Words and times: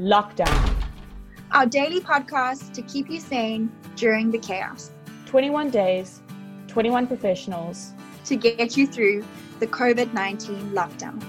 Lockdown. 0.00 0.74
Our 1.52 1.66
daily 1.66 2.00
podcast 2.00 2.72
to 2.72 2.80
keep 2.80 3.10
you 3.10 3.20
sane 3.20 3.70
during 3.96 4.30
the 4.30 4.38
chaos. 4.38 4.92
21 5.26 5.68
days, 5.68 6.22
21 6.68 7.06
professionals 7.06 7.92
to 8.24 8.36
get 8.36 8.78
you 8.78 8.86
through 8.86 9.22
the 9.58 9.66
COVID 9.66 10.14
19 10.14 10.70
lockdown. 10.70 11.22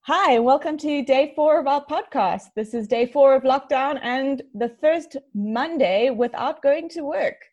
Hi, 0.00 0.40
welcome 0.40 0.76
to 0.78 1.04
day 1.04 1.32
four 1.36 1.60
of 1.60 1.68
our 1.68 1.86
podcast. 1.86 2.46
This 2.56 2.74
is 2.74 2.88
day 2.88 3.06
four 3.06 3.36
of 3.36 3.44
lockdown 3.44 4.00
and 4.02 4.42
the 4.52 4.70
first 4.80 5.16
Monday 5.32 6.10
without 6.10 6.60
going 6.60 6.88
to 6.88 7.02
work. 7.02 7.51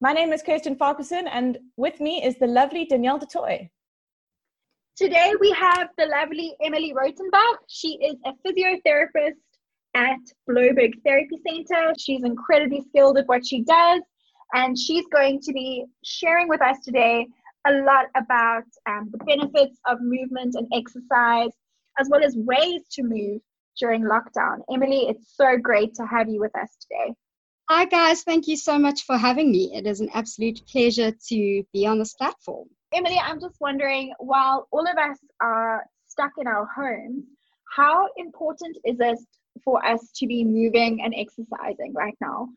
My 0.00 0.12
name 0.12 0.32
is 0.32 0.42
Kirsten 0.42 0.76
Farquharson, 0.76 1.28
and 1.28 1.56
with 1.76 2.00
me 2.00 2.22
is 2.24 2.36
the 2.36 2.48
lovely 2.48 2.84
Danielle 2.84 3.18
DeToy. 3.18 3.70
Today 4.96 5.32
we 5.40 5.50
have 5.52 5.88
the 5.96 6.06
lovely 6.06 6.54
Emily 6.62 6.92
Rotenbach. 6.92 7.58
She 7.68 7.98
is 8.02 8.16
a 8.26 8.32
physiotherapist 8.44 9.38
at 9.94 10.18
Bloberg 10.50 10.92
Therapy 11.04 11.38
Center. 11.46 11.92
She's 11.96 12.24
incredibly 12.24 12.82
skilled 12.88 13.18
at 13.18 13.28
what 13.28 13.46
she 13.46 13.62
does, 13.62 14.02
and 14.52 14.76
she's 14.76 15.06
going 15.12 15.40
to 15.40 15.52
be 15.52 15.84
sharing 16.04 16.48
with 16.48 16.60
us 16.60 16.78
today 16.84 17.26
a 17.66 17.72
lot 17.72 18.06
about 18.16 18.64
um, 18.88 19.10
the 19.12 19.24
benefits 19.24 19.78
of 19.86 19.98
movement 20.00 20.56
and 20.56 20.66
exercise 20.74 21.50
as 22.00 22.08
well 22.10 22.24
as 22.24 22.36
ways 22.36 22.82
to 22.90 23.04
move 23.04 23.40
during 23.78 24.02
lockdown. 24.02 24.58
Emily, 24.72 25.06
it's 25.08 25.36
so 25.36 25.56
great 25.56 25.94
to 25.94 26.04
have 26.04 26.28
you 26.28 26.40
with 26.40 26.54
us 26.56 26.76
today. 26.80 27.14
Hi, 27.70 27.86
guys. 27.86 28.22
Thank 28.22 28.46
you 28.46 28.58
so 28.58 28.78
much 28.78 29.04
for 29.04 29.16
having 29.16 29.50
me. 29.50 29.72
It 29.74 29.86
is 29.86 30.00
an 30.00 30.10
absolute 30.12 30.60
pleasure 30.66 31.10
to 31.28 31.64
be 31.72 31.86
on 31.86 31.98
this 31.98 32.12
platform. 32.12 32.68
Emily, 32.92 33.18
I'm 33.18 33.40
just 33.40 33.58
wondering 33.58 34.12
while 34.18 34.68
all 34.70 34.86
of 34.86 34.98
us 34.98 35.16
are 35.40 35.86
stuck 36.06 36.32
in 36.38 36.46
our 36.46 36.66
homes, 36.66 37.24
how 37.74 38.06
important 38.18 38.76
is 38.84 38.96
it 39.00 39.18
for 39.64 39.84
us 39.84 40.10
to 40.16 40.26
be 40.26 40.44
moving 40.44 41.00
and 41.02 41.14
exercising 41.16 41.94
right 41.94 42.16
now? 42.20 42.48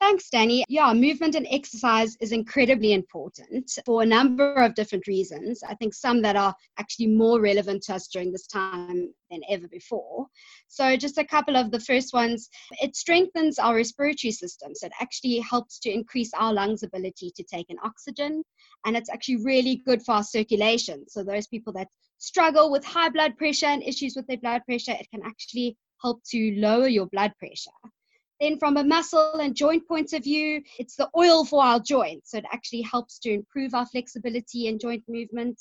Thanks, 0.00 0.30
Danny. 0.30 0.64
Yeah, 0.66 0.94
movement 0.94 1.34
and 1.34 1.46
exercise 1.50 2.16
is 2.22 2.32
incredibly 2.32 2.94
important 2.94 3.70
for 3.84 4.02
a 4.02 4.06
number 4.06 4.54
of 4.54 4.74
different 4.74 5.06
reasons. 5.06 5.62
I 5.62 5.74
think 5.74 5.92
some 5.92 6.22
that 6.22 6.36
are 6.36 6.54
actually 6.78 7.08
more 7.08 7.38
relevant 7.38 7.82
to 7.84 7.94
us 7.96 8.08
during 8.08 8.32
this 8.32 8.46
time 8.46 9.12
than 9.30 9.42
ever 9.50 9.68
before. 9.68 10.26
So, 10.68 10.96
just 10.96 11.18
a 11.18 11.24
couple 11.24 11.54
of 11.54 11.70
the 11.70 11.80
first 11.80 12.14
ones 12.14 12.48
it 12.80 12.96
strengthens 12.96 13.58
our 13.58 13.76
respiratory 13.76 14.32
system. 14.32 14.74
So, 14.74 14.86
it 14.86 14.92
actually 15.02 15.38
helps 15.40 15.78
to 15.80 15.92
increase 15.92 16.32
our 16.32 16.54
lungs' 16.54 16.82
ability 16.82 17.30
to 17.36 17.44
take 17.44 17.68
in 17.68 17.76
oxygen, 17.84 18.42
and 18.86 18.96
it's 18.96 19.10
actually 19.10 19.44
really 19.44 19.82
good 19.84 20.02
for 20.02 20.12
our 20.12 20.24
circulation. 20.24 21.06
So, 21.10 21.22
those 21.22 21.46
people 21.46 21.74
that 21.74 21.88
struggle 22.16 22.72
with 22.72 22.86
high 22.86 23.10
blood 23.10 23.36
pressure 23.36 23.66
and 23.66 23.82
issues 23.82 24.16
with 24.16 24.26
their 24.28 24.38
blood 24.38 24.62
pressure, 24.64 24.92
it 24.92 25.08
can 25.12 25.22
actually 25.26 25.76
help 26.00 26.22
to 26.30 26.54
lower 26.56 26.88
your 26.88 27.06
blood 27.06 27.32
pressure. 27.38 27.70
Then, 28.40 28.58
from 28.58 28.76
a 28.76 28.84
muscle 28.84 29.34
and 29.34 29.54
joint 29.54 29.86
point 29.86 30.12
of 30.12 30.24
view, 30.24 30.62
it's 30.78 30.96
the 30.96 31.10
oil 31.16 31.44
for 31.44 31.62
our 31.62 31.78
joints. 31.78 32.30
So, 32.30 32.38
it 32.38 32.46
actually 32.52 32.82
helps 32.82 33.18
to 33.20 33.30
improve 33.30 33.74
our 33.74 33.86
flexibility 33.86 34.68
and 34.68 34.80
joint 34.80 35.04
movement. 35.08 35.60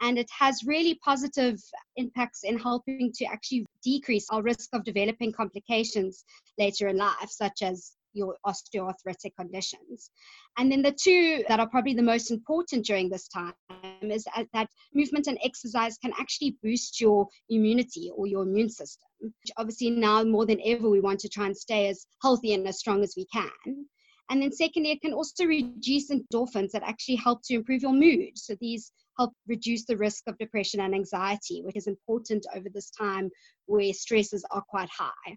And 0.00 0.18
it 0.18 0.30
has 0.38 0.64
really 0.64 0.94
positive 1.04 1.60
impacts 1.96 2.44
in 2.44 2.58
helping 2.58 3.12
to 3.16 3.24
actually 3.26 3.66
decrease 3.82 4.26
our 4.30 4.42
risk 4.42 4.70
of 4.72 4.84
developing 4.84 5.32
complications 5.32 6.24
later 6.58 6.88
in 6.88 6.96
life, 6.96 7.28
such 7.28 7.62
as 7.62 7.92
your 8.12 8.36
osteoarthritic 8.46 9.34
conditions. 9.38 10.10
And 10.58 10.70
then 10.70 10.82
the 10.82 10.92
two 10.92 11.44
that 11.48 11.60
are 11.60 11.68
probably 11.68 11.94
the 11.94 12.02
most 12.02 12.30
important 12.30 12.84
during 12.84 13.08
this 13.08 13.28
time 13.28 13.54
is 14.02 14.24
that 14.52 14.68
movement 14.94 15.26
and 15.26 15.38
exercise 15.44 15.98
can 15.98 16.12
actually 16.18 16.56
boost 16.62 17.00
your 17.00 17.28
immunity 17.48 18.10
or 18.14 18.26
your 18.26 18.42
immune 18.42 18.70
system. 18.70 19.08
Which 19.20 19.52
obviously, 19.56 19.90
now 19.90 20.24
more 20.24 20.46
than 20.46 20.60
ever, 20.64 20.88
we 20.88 21.00
want 21.00 21.20
to 21.20 21.28
try 21.28 21.46
and 21.46 21.56
stay 21.56 21.88
as 21.88 22.06
healthy 22.22 22.54
and 22.54 22.66
as 22.66 22.78
strong 22.78 23.02
as 23.02 23.14
we 23.16 23.26
can. 23.32 23.86
And 24.30 24.40
then, 24.40 24.52
secondly, 24.52 24.92
it 24.92 25.02
can 25.02 25.12
also 25.12 25.44
reduce 25.44 26.10
endorphins 26.10 26.70
that 26.70 26.84
actually 26.84 27.16
help 27.16 27.40
to 27.44 27.54
improve 27.54 27.82
your 27.82 27.92
mood. 27.92 28.36
So, 28.36 28.54
these 28.60 28.92
help 29.18 29.32
reduce 29.46 29.84
the 29.84 29.96
risk 29.96 30.22
of 30.28 30.38
depression 30.38 30.80
and 30.80 30.94
anxiety, 30.94 31.62
which 31.62 31.76
is 31.76 31.86
important 31.86 32.46
over 32.54 32.68
this 32.72 32.90
time 32.90 33.28
where 33.66 33.92
stresses 33.92 34.44
are 34.50 34.62
quite 34.68 34.88
high. 34.88 35.36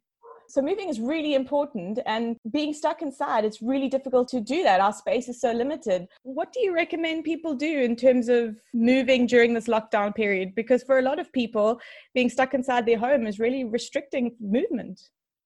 So 0.54 0.62
moving 0.62 0.88
is 0.88 1.00
really 1.00 1.34
important 1.34 1.98
and 2.06 2.38
being 2.52 2.76
stuck 2.76 3.02
inside, 3.02 3.44
it's 3.44 3.60
really 3.60 3.90
difficult 3.90 4.28
to 4.28 4.40
do 4.40 4.62
that. 4.62 4.82
Our 4.82 4.94
space 4.94 5.28
is 5.28 5.42
so 5.42 5.52
limited. 5.52 6.08
What 6.22 6.54
do 6.54 6.60
you 6.60 6.76
recommend 6.76 7.24
people 7.24 7.56
do 7.56 7.80
in 7.80 7.96
terms 7.96 8.30
of 8.30 8.62
moving 8.72 9.26
during 9.26 9.56
this 9.56 9.66
lockdown 9.66 10.14
period? 10.14 10.54
Because 10.54 10.84
for 10.84 11.00
a 11.00 11.02
lot 11.02 11.18
of 11.18 11.34
people, 11.34 11.80
being 12.14 12.30
stuck 12.30 12.54
inside 12.54 12.86
their 12.86 13.00
home 13.00 13.26
is 13.26 13.40
really 13.40 13.64
restricting 13.64 14.36
movement. 14.40 15.02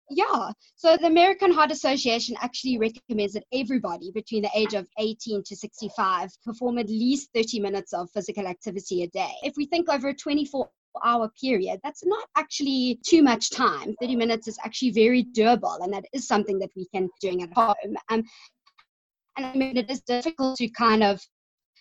Yeah. 0.10 0.52
So 0.76 0.98
the 0.98 1.08
American 1.08 1.54
Heart 1.54 1.72
Association 1.72 2.36
actually 2.42 2.78
recommends 2.78 3.32
that 3.32 3.46
everybody 3.54 4.12
between 4.12 4.42
the 4.42 4.52
age 4.54 4.74
of 4.74 4.90
18 5.00 5.42
to 5.46 5.56
65 5.56 6.32
perform 6.44 6.80
at 6.80 6.90
least 6.90 7.30
30 7.34 7.62
minutes 7.62 7.94
of 7.94 8.10
physical 8.14 8.46
activity 8.46 9.04
a 9.04 9.08
day. 9.08 9.32
If 9.44 9.54
we 9.56 9.68
think 9.68 9.90
over 9.90 10.10
a 10.10 10.14
24 10.14 10.70
hour 11.04 11.32
period, 11.40 11.80
that's 11.84 12.06
not 12.06 12.28
actually 12.36 13.00
too 13.06 13.24
much 13.24 13.52
time. 13.52 13.96
30 14.02 14.16
minutes 14.16 14.48
is 14.48 14.58
actually 14.64 14.92
very 14.92 15.24
doable, 15.24 15.84
and 15.84 15.94
that 15.94 16.06
is 16.14 16.28
something 16.28 16.60
that 16.60 16.72
we 16.76 16.88
can 16.94 17.10
doing 17.22 17.44
at 17.44 17.54
home. 17.54 17.98
Um, 18.10 18.24
and 19.38 19.46
I 19.46 19.54
mean, 19.54 19.78
it 19.78 19.90
is 19.90 20.02
difficult 20.02 20.58
to 20.58 20.68
kind 20.70 21.04
of 21.04 21.22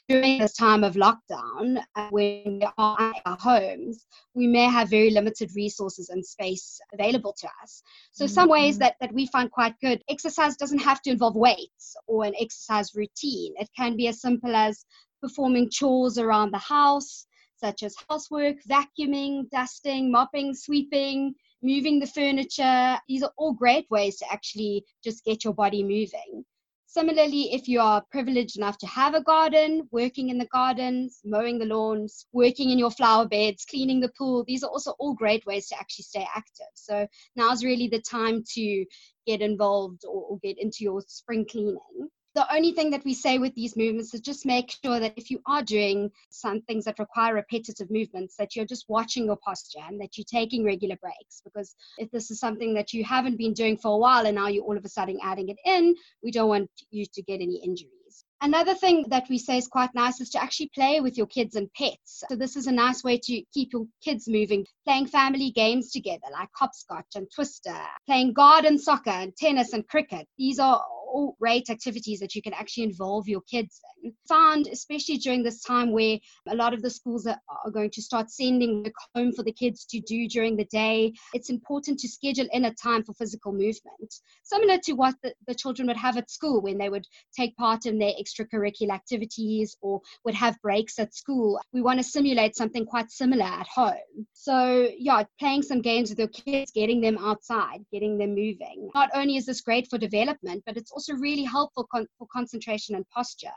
during 0.09 0.38
this 0.38 0.55
time 0.55 0.84
of 0.84 0.94
lockdown, 0.94 1.82
uh, 1.97 2.09
when 2.10 2.60
we 2.60 2.69
are 2.78 3.00
at 3.00 3.22
our 3.26 3.37
homes, 3.37 4.06
we 4.34 4.47
may 4.47 4.65
have 4.65 4.88
very 4.88 5.10
limited 5.10 5.50
resources 5.56 6.10
and 6.10 6.25
space 6.25 6.78
available 6.93 7.34
to 7.41 7.49
us. 7.62 7.82
So, 8.12 8.25
mm-hmm. 8.25 8.32
some 8.32 8.49
ways 8.49 8.78
that, 8.78 8.94
that 9.00 9.12
we 9.12 9.26
find 9.26 9.50
quite 9.50 9.75
good 9.81 10.03
exercise 10.09 10.56
doesn't 10.56 10.78
have 10.78 11.03
to 11.03 11.10
involve 11.10 11.34
weights 11.34 11.97
or 12.06 12.25
an 12.25 12.34
exercise 12.41 12.94
routine. 12.94 13.55
It 13.59 13.69
can 13.76 13.97
be 13.97 14.06
as 14.06 14.21
simple 14.21 14.55
as 14.55 14.84
performing 15.21 15.71
chores 15.71 16.19
around 16.19 16.53
the 16.53 16.59
house, 16.59 17.26
such 17.56 17.83
as 17.83 17.97
housework, 18.09 18.56
vacuuming, 18.69 19.49
dusting, 19.50 20.11
mopping, 20.11 20.55
sweeping, 20.55 21.34
moving 21.62 21.99
the 21.99 22.06
furniture. 22.06 22.99
These 23.09 23.22
are 23.22 23.33
all 23.37 23.53
great 23.53 23.87
ways 23.91 24.19
to 24.19 24.33
actually 24.33 24.84
just 25.03 25.25
get 25.25 25.44
your 25.44 25.55
body 25.55 25.83
moving. 25.83 26.44
Similarly, 26.89 27.53
if 27.53 27.69
you 27.69 27.81
are 27.81 28.03
privileged 28.11 28.56
enough 28.56 28.78
to 28.78 28.87
have 28.87 29.15
a 29.15 29.22
garden, 29.22 29.87
working 29.91 30.31
in 30.31 30.39
the 30.39 30.47
gardens, 30.47 31.21
mowing 31.25 31.59
the 31.59 31.67
lawns, 31.67 32.27
working 32.33 32.71
in 32.71 32.78
your 32.78 32.91
flower 32.91 33.28
beds, 33.28 33.67
cleaning 33.69 34.00
the 34.00 34.12
pool, 34.17 34.44
these 34.47 34.62
are 34.62 34.71
also 34.71 34.93
all 34.99 35.12
great 35.12 35.44
ways 35.44 35.69
to 35.69 35.78
actually 35.78 36.05
stay 36.05 36.27
active. 36.34 36.73
So 36.75 37.06
now's 37.34 37.62
really 37.62 37.88
the 37.88 38.00
time 38.00 38.44
to 38.55 38.87
get 39.27 39.43
involved 39.43 40.05
or, 40.09 40.38
get 40.43 40.59
into 40.59 40.78
your 40.81 41.03
spring 41.06 41.44
cleaning 41.50 42.09
the 42.37 42.55
only 42.55 42.71
thing 42.73 42.91
that 42.91 43.05
we 43.05 43.15
say 43.15 43.39
with 43.39 43.55
these 43.55 43.77
movements 43.77 44.13
is 44.13 44.21
just 44.21 44.45
make 44.45 44.71
sure 44.85 45.01
that 45.01 45.15
if 45.17 45.31
you 45.31 45.41
are 45.47 45.63
doing 45.63 46.11
some 46.29 46.61
things 46.61 46.85
that 46.85 46.99
require 46.99 47.35
repetitive 47.35 47.91
movements, 47.91 48.37
that 48.37 48.55
you're 48.55 48.67
just 48.67 48.85
watching 48.89 49.25
your 49.25 49.39
posture 49.39 49.81
and 49.89 49.99
that 49.99 50.19
you're 50.19 50.27
taking 50.31 50.63
regular 50.63 50.97
breaks. 50.97 51.41
Because 51.43 51.75
if 51.97 52.11
this 52.11 52.31
is 52.31 52.39
something 52.39 52.75
that 52.75 52.93
you 52.93 53.05
haven't 53.05 53.39
been 53.39 53.55
doing 53.55 53.79
for 53.79 53.95
a 53.95 53.97
while 53.97 54.27
and 54.27 54.37
now 54.37 54.49
you're 54.49 54.65
all 54.65 54.77
of 54.77 54.85
a 54.85 54.89
sudden 54.89 55.19
adding 55.23 55.49
it 55.49 55.59
in, 55.65 55.95
we 56.23 56.31
don't 56.31 56.51
want 56.51 56.71
you 56.91 57.07
to 57.07 57.23
get 57.23 57.41
any 57.41 57.57
injuries. 57.65 57.97
Another 58.43 58.75
thing 58.75 59.07
that 59.09 59.25
we 59.31 59.39
say 59.39 59.57
is 59.57 59.67
quite 59.67 59.95
nice 59.95 60.21
is 60.21 60.29
to 60.31 60.43
actually 60.43 60.71
play 60.75 61.01
with 61.01 61.17
your 61.17 61.27
kids 61.27 61.57
and 61.57 61.73
pets. 61.73 62.23
So, 62.29 62.37
this 62.37 62.55
is 62.55 62.67
a 62.67 62.73
nice 62.73 63.03
way 63.03 63.17
to 63.17 63.43
keep 63.55 63.73
your 63.73 63.87
kids 64.05 64.29
moving, 64.29 64.67
playing 64.85 65.07
family 65.07 65.53
games 65.53 65.91
together 65.91 66.27
like 66.31 66.51
hopscotch 66.55 67.15
and 67.15 67.27
twister, 67.35 67.75
playing 68.05 68.35
garden 68.35 68.79
soccer 68.79 69.09
and 69.09 69.35
tennis 69.37 69.73
and 69.73 69.89
cricket. 69.89 70.29
These 70.37 70.59
are 70.59 70.83
all 71.16 71.34
great 71.41 71.71
activities 71.71 72.21
that 72.21 72.34
you 72.34 72.43
can 72.43 72.53
actually 72.53 72.84
involve 72.84 73.27
your 73.27 73.41
kids 73.50 73.81
in. 74.03 74.12
Found, 74.29 74.67
especially 74.67 75.17
during 75.17 75.43
this 75.43 75.62
time 75.62 75.91
where 75.91 76.19
a 76.49 76.55
lot 76.55 76.75
of 76.75 76.82
the 76.82 76.91
schools 76.91 77.26
are, 77.26 77.41
going 77.73 77.91
to 77.91 78.02
start 78.02 78.31
sending 78.31 78.85
work 78.85 78.93
home 79.14 79.32
for 79.32 79.43
the 79.43 79.52
kids 79.52 79.85
to 79.87 80.00
do 80.00 80.29
during 80.29 80.56
the 80.56 80.67
day, 80.67 81.12
it's 81.32 81.50
important 81.50 81.99
to 81.99 82.08
schedule 82.08 82.46
in 82.52 82.67
a 82.67 82.75
time 82.75 83.02
for 83.02 83.14
physical 83.14 83.52
movement, 83.52 84.11
similar 84.44 84.79
to 84.85 84.93
what 84.93 85.14
the, 85.23 85.32
the 85.46 85.55
children 85.55 85.88
would 85.88 85.96
have 85.96 86.17
at 86.17 86.31
school 86.31 86.61
when 86.61 86.79
they 86.79 86.88
would 86.88 87.06
take 87.37 87.56
part 87.56 87.87
in 87.87 87.99
their 87.99 88.12
extracurricular 88.20 88.93
activities 88.93 89.76
or 89.81 90.00
would 90.25 90.35
have 90.35 90.61
breaks 90.62 90.99
at 90.99 91.14
school. 91.14 91.58
We 91.73 91.82
want 91.82 91.99
to 91.99 92.05
simulate 92.05 92.56
something 92.56 92.85
quite 92.85 93.11
similar 93.11 93.44
at 93.44 93.67
home. 93.67 94.26
So, 94.35 94.88
yeah, 94.99 95.25
playing 95.41 95.62
some 95.62 95.81
games 95.81 96.11
with 96.11 96.19
your 96.19 96.29
kids, 96.29 96.70
getting 96.73 97.00
them 97.00 97.19
outside, 97.19 97.81
getting 97.91 98.19
them 98.19 98.31
moving. 98.31 98.91
Not 98.94 99.11
only 99.14 99.37
is 99.37 99.46
this 99.46 99.62
great 99.62 99.88
for 99.88 99.99
development, 99.99 100.62
but 100.67 100.76
it's 100.76 100.93
also 100.93 101.06
really 101.14 101.44
helpful 101.44 101.87
con- 101.93 102.08
for 102.19 102.26
concentration 102.32 102.94
and 102.94 103.08
posture 103.08 103.49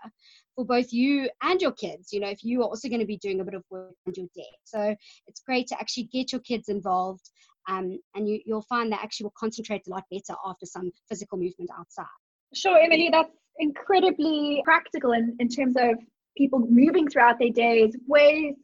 for 0.55 0.65
both 0.65 0.93
you 0.93 1.29
and 1.41 1.61
your 1.61 1.71
kids. 1.71 2.13
You 2.13 2.19
know, 2.19 2.29
if 2.29 2.43
you 2.43 2.61
are 2.61 2.65
also 2.65 2.87
going 2.87 3.01
to 3.01 3.05
be 3.05 3.17
doing 3.17 3.39
a 3.39 3.43
bit 3.43 3.55
of 3.55 3.63
work 3.69 3.93
on 4.07 4.13
your 4.15 4.27
deck. 4.35 4.59
So 4.63 4.95
it's 5.27 5.41
great 5.41 5.67
to 5.67 5.79
actually 5.79 6.09
get 6.11 6.31
your 6.31 6.41
kids 6.41 6.69
involved 6.69 7.29
um, 7.67 7.99
and 8.15 8.27
you, 8.27 8.39
you'll 8.45 8.63
find 8.63 8.91
that 8.91 9.01
actually 9.03 9.25
will 9.25 9.33
concentrate 9.37 9.83
a 9.87 9.89
lot 9.89 10.03
better 10.11 10.35
after 10.45 10.65
some 10.65 10.91
physical 11.07 11.37
movement 11.37 11.69
outside. 11.77 12.05
Sure, 12.53 12.79
Emily, 12.79 13.09
that's 13.11 13.31
incredibly 13.59 14.61
practical 14.65 15.11
in, 15.11 15.35
in 15.39 15.47
terms 15.49 15.75
of 15.77 15.95
people 16.37 16.59
moving 16.59 17.07
throughout 17.07 17.37
their 17.39 17.51
days, 17.51 17.95
ways 18.07 18.55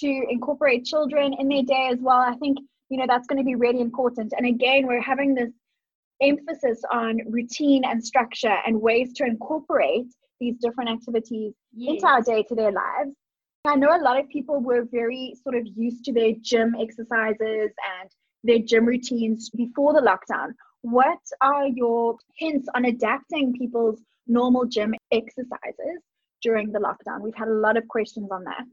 to 0.00 0.22
incorporate 0.30 0.84
children 0.84 1.34
in 1.38 1.48
their 1.48 1.62
day 1.62 1.88
as 1.92 1.98
well. 2.00 2.18
I 2.18 2.34
think, 2.36 2.58
you 2.88 2.98
know, 2.98 3.06
that's 3.08 3.26
going 3.26 3.38
to 3.38 3.44
be 3.44 3.56
really 3.56 3.80
important. 3.80 4.32
And 4.36 4.46
again, 4.46 4.86
we're 4.86 5.02
having 5.02 5.34
this 5.34 5.50
emphasis 6.22 6.82
on 6.90 7.20
routine 7.28 7.84
and 7.84 8.04
structure 8.04 8.56
and 8.66 8.80
ways 8.80 9.12
to 9.14 9.24
incorporate 9.24 10.06
these 10.40 10.56
different 10.58 10.90
activities 10.90 11.52
yes. 11.74 11.94
into 11.94 12.06
our 12.06 12.22
day 12.22 12.42
to 12.48 12.54
day 12.54 12.70
lives. 12.70 13.14
I 13.64 13.76
know 13.76 13.96
a 13.96 14.02
lot 14.02 14.18
of 14.18 14.28
people 14.28 14.60
were 14.60 14.84
very 14.90 15.34
sort 15.42 15.56
of 15.56 15.66
used 15.76 16.04
to 16.06 16.12
their 16.12 16.32
gym 16.40 16.74
exercises 16.80 17.70
and 18.00 18.10
their 18.42 18.58
gym 18.58 18.86
routines 18.86 19.50
before 19.50 19.92
the 19.92 20.00
lockdown. 20.00 20.52
What 20.80 21.20
are 21.40 21.68
your 21.68 22.16
hints 22.36 22.68
on 22.74 22.86
adapting 22.86 23.52
people's 23.52 24.00
normal 24.26 24.64
gym 24.64 24.94
exercises 25.12 26.00
during 26.42 26.72
the 26.72 26.80
lockdown? 26.80 27.20
We've 27.20 27.36
had 27.36 27.48
a 27.48 27.54
lot 27.54 27.76
of 27.76 27.86
questions 27.86 28.30
on 28.32 28.42
that. 28.44 28.64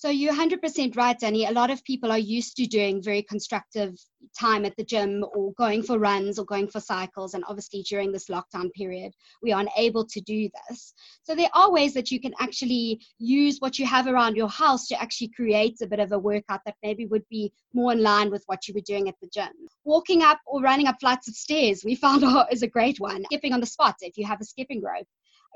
So 0.00 0.08
you're 0.08 0.32
100% 0.32 0.96
right, 0.96 1.18
Danny. 1.18 1.44
A 1.44 1.50
lot 1.50 1.68
of 1.68 1.84
people 1.84 2.10
are 2.10 2.18
used 2.18 2.56
to 2.56 2.64
doing 2.64 3.02
very 3.02 3.22
constructive 3.22 3.98
time 4.38 4.64
at 4.64 4.74
the 4.78 4.82
gym 4.82 5.22
or 5.34 5.52
going 5.58 5.82
for 5.82 5.98
runs 5.98 6.38
or 6.38 6.46
going 6.46 6.68
for 6.68 6.80
cycles. 6.80 7.34
And 7.34 7.44
obviously, 7.46 7.82
during 7.82 8.10
this 8.10 8.28
lockdown 8.28 8.72
period, 8.72 9.12
we 9.42 9.52
are 9.52 9.60
unable 9.60 10.06
to 10.06 10.20
do 10.22 10.48
this. 10.70 10.94
So 11.24 11.34
there 11.34 11.50
are 11.52 11.70
ways 11.70 11.92
that 11.92 12.10
you 12.10 12.18
can 12.18 12.32
actually 12.40 13.02
use 13.18 13.58
what 13.58 13.78
you 13.78 13.84
have 13.84 14.06
around 14.06 14.36
your 14.36 14.48
house 14.48 14.86
to 14.86 14.98
actually 14.98 15.32
create 15.36 15.76
a 15.82 15.86
bit 15.86 16.00
of 16.00 16.12
a 16.12 16.18
workout 16.18 16.62
that 16.64 16.76
maybe 16.82 17.04
would 17.04 17.28
be 17.28 17.52
more 17.74 17.92
in 17.92 18.02
line 18.02 18.30
with 18.30 18.42
what 18.46 18.66
you 18.66 18.72
were 18.72 18.80
doing 18.80 19.06
at 19.06 19.16
the 19.20 19.28
gym. 19.30 19.52
Walking 19.84 20.22
up 20.22 20.40
or 20.46 20.62
running 20.62 20.86
up 20.86 20.96
flights 20.98 21.28
of 21.28 21.34
stairs, 21.34 21.82
we 21.84 21.94
found 21.94 22.24
out 22.24 22.50
is 22.50 22.62
a 22.62 22.66
great 22.66 23.00
one. 23.00 23.22
Skipping 23.26 23.52
on 23.52 23.60
the 23.60 23.66
spot 23.66 23.96
if 24.00 24.16
you 24.16 24.24
have 24.24 24.40
a 24.40 24.46
skipping 24.46 24.80
rope. 24.80 25.06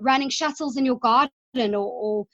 Running 0.02 0.28
shuttles 0.28 0.76
in 0.76 0.84
your 0.84 0.98
garden 0.98 1.30
or, 1.56 1.86
or 1.86 2.26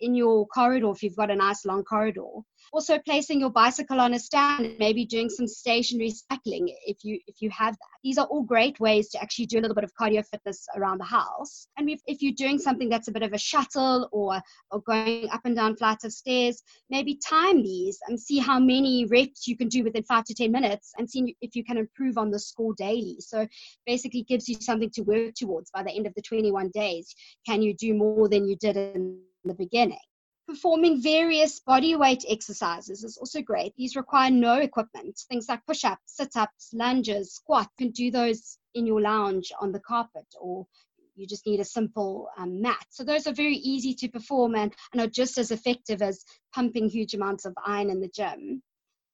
in 0.00 0.14
your 0.14 0.46
corridor 0.46 0.90
if 0.90 1.02
you've 1.02 1.16
got 1.16 1.30
a 1.30 1.36
nice 1.36 1.64
long 1.64 1.84
corridor. 1.84 2.26
Also 2.72 2.98
placing 3.00 3.40
your 3.40 3.50
bicycle 3.50 4.00
on 4.00 4.14
a 4.14 4.18
stand, 4.18 4.76
maybe 4.78 5.04
doing 5.04 5.28
some 5.28 5.46
stationary 5.46 6.10
cycling 6.10 6.74
if 6.86 6.98
you 7.02 7.18
if 7.26 7.40
you 7.40 7.50
have 7.50 7.74
that. 7.74 7.98
These 8.04 8.16
are 8.16 8.26
all 8.26 8.42
great 8.42 8.78
ways 8.78 9.08
to 9.10 9.20
actually 9.20 9.46
do 9.46 9.58
a 9.58 9.62
little 9.62 9.74
bit 9.74 9.84
of 9.84 9.92
cardio 10.00 10.24
fitness 10.24 10.66
around 10.76 10.98
the 10.98 11.04
house. 11.04 11.66
And 11.76 11.90
if, 11.90 12.00
if 12.06 12.22
you're 12.22 12.34
doing 12.34 12.58
something 12.58 12.88
that's 12.88 13.08
a 13.08 13.12
bit 13.12 13.22
of 13.22 13.32
a 13.32 13.38
shuttle 13.38 14.08
or 14.12 14.40
or 14.70 14.80
going 14.82 15.28
up 15.30 15.40
and 15.44 15.56
down 15.56 15.76
flights 15.76 16.04
of 16.04 16.12
stairs, 16.12 16.62
maybe 16.90 17.18
time 17.28 17.62
these 17.62 17.98
and 18.06 18.20
see 18.20 18.38
how 18.38 18.60
many 18.60 19.04
reps 19.06 19.48
you 19.48 19.56
can 19.56 19.68
do 19.68 19.82
within 19.82 20.04
five 20.04 20.24
to 20.24 20.34
ten 20.34 20.52
minutes 20.52 20.92
and 20.96 21.10
see 21.10 21.36
if 21.40 21.56
you 21.56 21.64
can 21.64 21.76
improve 21.76 22.18
on 22.18 22.30
the 22.30 22.38
score 22.38 22.74
daily. 22.74 23.16
So 23.18 23.48
basically 23.86 24.22
gives 24.22 24.48
you 24.48 24.56
something 24.60 24.90
to 24.90 25.02
work 25.02 25.34
towards 25.34 25.70
by 25.70 25.82
the 25.82 25.92
end 25.92 26.06
of 26.06 26.14
the 26.14 26.22
21 26.22 26.70
days. 26.72 27.14
Can 27.46 27.62
you 27.62 27.74
do 27.74 27.94
more 27.94 28.28
than 28.28 28.46
you 28.46 28.56
did 28.56 28.76
in 28.76 29.20
the 29.48 29.54
beginning. 29.54 29.98
Performing 30.46 31.00
various 31.00 31.60
body 31.60 31.94
weight 31.94 32.24
exercises 32.28 33.04
is 33.04 33.16
also 33.16 33.40
great. 33.40 33.72
These 33.76 33.94
require 33.94 34.30
no 34.30 34.54
equipment, 34.54 35.18
things 35.28 35.48
like 35.48 35.64
push 35.64 35.84
ups, 35.84 36.02
sit 36.06 36.36
ups, 36.36 36.70
lunges, 36.72 37.34
squats. 37.34 37.70
You 37.78 37.86
can 37.86 37.92
do 37.92 38.10
those 38.10 38.58
in 38.74 38.86
your 38.86 39.00
lounge 39.00 39.52
on 39.60 39.72
the 39.72 39.80
carpet 39.80 40.26
or 40.40 40.66
you 41.14 41.26
just 41.26 41.46
need 41.46 41.60
a 41.60 41.64
simple 41.64 42.28
um, 42.38 42.60
mat. 42.60 42.84
So 42.90 43.04
those 43.04 43.26
are 43.26 43.32
very 43.32 43.56
easy 43.56 43.94
to 43.94 44.08
perform 44.08 44.54
and, 44.56 44.74
and 44.92 45.02
are 45.02 45.06
just 45.06 45.38
as 45.38 45.50
effective 45.50 46.02
as 46.02 46.24
pumping 46.54 46.88
huge 46.88 47.14
amounts 47.14 47.44
of 47.44 47.54
iron 47.64 47.90
in 47.90 48.00
the 48.00 48.08
gym. 48.08 48.62